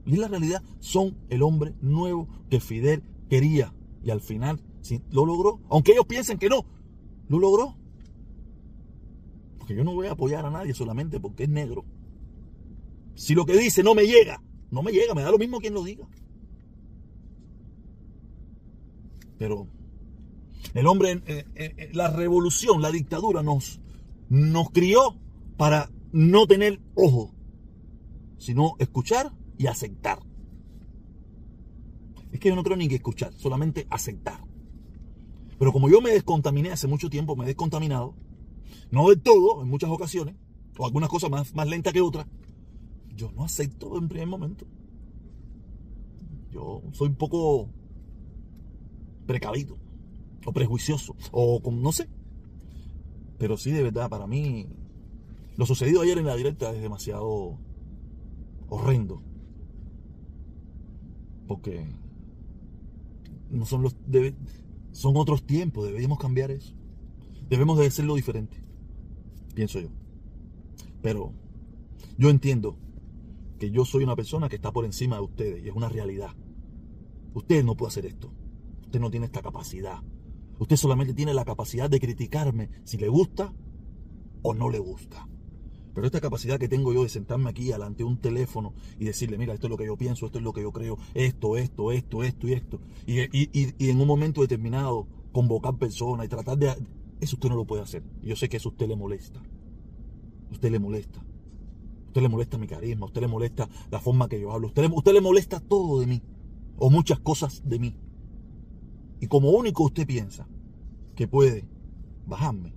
Y 0.05 0.17
la 0.17 0.29
realidad 0.29 0.63
son 0.81 1.17
el 1.31 1.43
hombre 1.43 1.75
nuevo 1.81 2.29
que 2.51 2.61
Fidel 2.61 3.03
quería. 3.31 3.73
Y 4.03 4.11
al 4.11 4.21
final 4.21 4.61
sí, 4.83 5.01
lo 5.11 5.25
logró. 5.25 5.61
Aunque 5.71 5.93
ellos 5.93 6.07
piensen 6.07 6.37
que 6.37 6.51
no, 6.51 6.67
lo 7.29 7.39
logró. 7.39 7.77
Porque 9.65 9.77
yo 9.77 9.83
no 9.85 9.95
voy 9.95 10.09
a 10.09 10.13
apoyar 10.13 10.45
a 10.45 10.51
nadie 10.51 10.75
solamente 10.75 11.19
porque 11.19 11.45
es 11.45 11.49
negro. 11.49 11.87
Si 13.15 13.35
lo 13.35 13.47
que 13.47 13.57
dice 13.57 13.83
no 13.83 13.95
me 13.95 14.07
llega, 14.07 14.43
no 14.71 14.83
me 14.83 14.93
llega, 14.93 15.15
me 15.15 15.23
da 15.23 15.31
lo 15.31 15.39
mismo 15.39 15.59
quien 15.59 15.73
lo 15.73 15.83
diga. 15.83 16.07
Pero 19.39 19.67
el 20.75 20.87
hombre, 20.87 21.13
eh, 21.13 21.47
eh, 21.55 21.75
eh, 21.79 21.91
la 21.95 22.11
revolución, 22.11 22.83
la 22.83 22.91
dictadura 22.91 23.43
nos, 23.43 23.81
nos 24.29 24.69
crió 24.69 25.19
para 25.57 25.91
no 26.13 26.47
tener 26.47 26.83
ojo, 26.95 27.35
sino 28.37 28.75
escuchar 28.79 29.33
y 29.57 29.67
aceptar. 29.69 30.19
Es 32.33 32.39
que 32.39 32.51
yo 32.51 32.55
no 32.55 32.65
creo 32.65 32.77
ni 32.77 32.89
que 32.89 32.97
escuchar, 32.97 33.33
solamente 33.33 33.87
aceptar. 33.89 34.45
Pero 35.59 35.73
como 35.73 35.89
yo 35.89 36.03
me 36.03 36.11
descontaminé 36.11 36.71
hace 36.71 36.87
mucho 36.87 37.09
tiempo, 37.09 37.35
me 37.35 37.45
he 37.45 37.47
descontaminado, 37.47 38.15
no 38.91 39.09
de 39.09 39.17
todo, 39.17 39.63
en 39.63 39.69
muchas 39.69 39.91
ocasiones, 39.91 40.37
o 40.79 40.87
algunas 40.87 41.09
cosas 41.09 41.31
más, 41.31 41.55
más 41.55 41.69
lentas 41.69 41.93
que 41.93 42.01
otras. 42.01 42.27
Yo 43.15 43.31
no 43.33 43.45
acepto 43.45 43.97
en 43.99 44.09
primer 44.09 44.27
momento. 44.27 44.67
Yo 46.51 46.83
soy 46.93 47.09
un 47.09 47.17
poco 47.17 47.69
precavido, 49.27 49.77
o 50.45 50.53
prejuicioso, 50.53 51.17
o 51.33 51.61
no 51.71 51.93
sé. 51.93 52.09
Pero 53.39 53.57
sí, 53.57 53.73
de 53.73 53.83
verdad, 53.83 54.09
para 54.09 54.27
mí, 54.27 54.69
lo 55.57 55.67
sucedido 55.67 56.03
ayer 56.03 56.19
en 56.19 56.27
la 56.27 56.37
directa 56.37 56.73
es 56.73 56.81
demasiado 56.81 57.59
horrendo. 58.69 59.23
Porque 61.47 61.87
no 63.51 63.67
son 63.67 63.83
los 63.83 63.97
son 64.93 65.17
otros 65.17 65.45
tiempos, 65.45 65.85
deberíamos 65.85 66.19
cambiar 66.19 66.51
eso. 66.51 66.75
Debemos 67.49 67.79
de 67.79 67.87
hacerlo 67.87 68.15
diferente 68.15 68.64
pienso 69.55 69.81
yo. 69.81 69.89
Pero 71.03 71.33
yo 72.19 72.31
entiendo 72.31 72.79
que 73.59 73.71
yo 73.71 73.85
soy 73.85 74.05
una 74.05 74.17
persona 74.17 74.49
que 74.49 74.57
está 74.57 74.73
por 74.73 74.85
encima 74.85 75.17
de 75.17 75.23
ustedes 75.23 75.65
y 75.65 75.69
es 75.69 75.75
una 75.75 75.89
realidad. 75.89 76.31
Usted 77.35 77.65
no 77.65 77.77
puede 77.77 77.89
hacer 77.89 78.07
esto. 78.07 78.33
Usted 78.85 79.01
no 79.01 79.11
tiene 79.11 79.27
esta 79.27 79.43
capacidad. 79.43 80.03
Usted 80.59 80.77
solamente 80.77 81.15
tiene 81.15 81.35
la 81.35 81.45
capacidad 81.45 81.91
de 81.91 82.01
criticarme 82.01 82.71
si 82.85 82.97
le 82.97 83.09
gusta 83.09 83.53
o 84.43 84.55
no 84.55 84.71
le 84.71 84.79
gusta. 84.79 85.29
Pero 85.95 86.07
esta 86.07 86.21
capacidad 86.21 86.59
que 86.59 86.69
tengo 86.69 86.93
yo 86.93 87.05
de 87.05 87.09
sentarme 87.09 87.51
aquí 87.51 87.67
delante 87.67 87.99
de 87.99 88.05
un 88.05 88.19
teléfono 88.19 88.75
y 88.99 89.05
decirle, 89.05 89.39
mira, 89.39 89.55
esto 89.55 89.69
es 89.69 89.71
lo 89.71 89.77
que 89.77 89.87
yo 89.87 89.97
pienso, 89.97 90.27
esto 90.27 90.39
es 90.39 90.45
lo 90.45 90.53
que 90.53 90.63
yo 90.63 90.73
creo, 90.73 90.99
esto, 91.15 91.57
esto, 91.57 91.93
esto, 91.93 92.25
esto 92.25 92.49
y 92.49 92.53
esto. 92.53 92.81
Y, 93.07 93.85
y 93.85 93.91
en 93.91 94.01
un 94.01 94.07
momento 94.07 94.41
determinado 94.41 95.07
convocar 95.33 95.77
personas 95.77 96.27
y 96.27 96.29
tratar 96.29 96.59
de, 96.59 96.75
eso 97.21 97.37
usted 97.37 97.49
no 97.49 97.57
lo 97.57 97.65
puede 97.65 97.83
hacer. 97.83 98.03
Yo 98.23 98.37
sé 98.37 98.49
que 98.49 98.57
eso 98.57 98.69
a 98.69 98.73
usted 98.73 98.89
le 98.89 98.97
molesta. 98.97 99.43
usted 100.51 100.71
le 100.71 100.79
molesta. 100.79 101.25
usted 102.07 102.23
le 102.23 102.29
molesta 102.29 102.59
mi 102.59 102.67
carisma, 102.67 103.07
usted 103.07 103.21
le 103.23 103.29
molesta 103.29 103.69
la 103.91 103.99
forma 103.99 104.29
que 104.29 104.41
yo 104.41 104.53
hablo, 104.53 104.69
usted 104.69 104.83
le, 104.83 104.95
usted 104.95 105.13
le 105.13 105.21
molesta 105.21 105.61
todo 105.61 106.01
de 106.01 106.07
mí. 106.07 106.23
O 106.77 106.91
muchas 106.91 107.21
cosas 107.21 107.63
de 107.65 107.79
mí. 107.79 107.97
Y 109.21 109.27
como 109.27 109.51
único 109.51 109.85
usted 109.85 110.07
piensa 110.07 110.47
que 111.15 111.29
puede 111.29 111.67
bajarme 112.27 112.75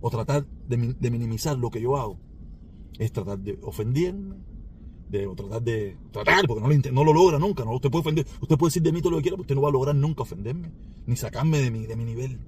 o 0.00 0.10
tratar 0.10 0.46
de, 0.68 1.10
minimizar 1.10 1.58
lo 1.58 1.70
que 1.70 1.80
yo 1.80 1.96
hago, 1.96 2.18
es 2.98 3.12
tratar 3.12 3.38
de 3.38 3.58
ofenderme, 3.62 4.36
de, 5.08 5.26
o 5.26 5.34
tratar 5.34 5.62
de 5.62 5.96
tratar, 6.12 6.46
porque 6.46 6.62
no 6.62 6.68
lo, 6.68 6.92
no 6.92 7.04
lo 7.04 7.12
logra 7.12 7.38
nunca, 7.38 7.64
no 7.64 7.74
usted 7.74 7.90
puede 7.90 8.02
ofender, 8.02 8.26
usted 8.40 8.56
puede 8.56 8.68
decir 8.68 8.82
de 8.82 8.92
mí 8.92 9.00
todo 9.00 9.12
lo 9.12 9.16
que 9.18 9.22
quiera, 9.22 9.36
pero 9.36 9.42
usted 9.42 9.54
no 9.54 9.62
va 9.62 9.68
a 9.68 9.72
lograr 9.72 9.94
nunca 9.94 10.22
ofenderme, 10.22 10.70
ni 11.06 11.16
sacarme 11.16 11.58
de 11.58 11.70
mi, 11.70 11.86
de 11.86 11.96
mi 11.96 12.04
nivel. 12.04 12.38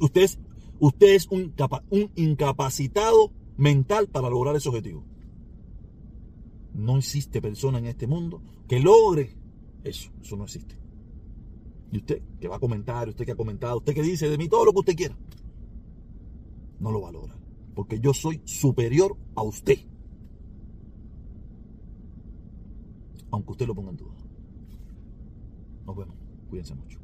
Usted 0.00 1.08
es, 1.14 1.28
un, 1.30 1.54
un 1.90 2.10
incapacitado 2.16 3.32
mental 3.56 4.08
para 4.08 4.30
lograr 4.30 4.56
ese 4.56 4.68
objetivo. 4.68 5.04
No 6.74 6.98
existe 6.98 7.42
persona 7.42 7.78
en 7.78 7.86
este 7.86 8.06
mundo 8.06 8.42
que 8.68 8.80
logre 8.80 9.36
eso. 9.84 10.10
Eso 10.22 10.36
no 10.36 10.44
existe. 10.44 10.76
Y 11.90 11.98
usted 11.98 12.22
que 12.40 12.48
va 12.48 12.56
a 12.56 12.60
comentar, 12.60 13.08
usted 13.08 13.26
que 13.26 13.32
ha 13.32 13.36
comentado, 13.36 13.78
usted 13.78 13.94
que 13.94 14.02
dice 14.02 14.28
de 14.28 14.38
mí 14.38 14.48
todo 14.48 14.64
lo 14.64 14.72
que 14.72 14.78
usted 14.78 14.96
quiera, 14.96 15.16
no 16.80 16.90
lo 16.90 17.02
va 17.02 17.10
a 17.10 17.12
lograr. 17.12 17.38
Porque 17.74 18.00
yo 18.00 18.14
soy 18.14 18.40
superior 18.44 19.16
a 19.34 19.42
usted. 19.42 19.78
Aunque 23.30 23.52
usted 23.52 23.66
lo 23.66 23.74
ponga 23.74 23.90
en 23.90 23.96
duda. 23.96 24.14
Nos 25.86 25.96
vemos. 25.96 26.16
Cuídense 26.48 26.74
mucho. 26.74 27.01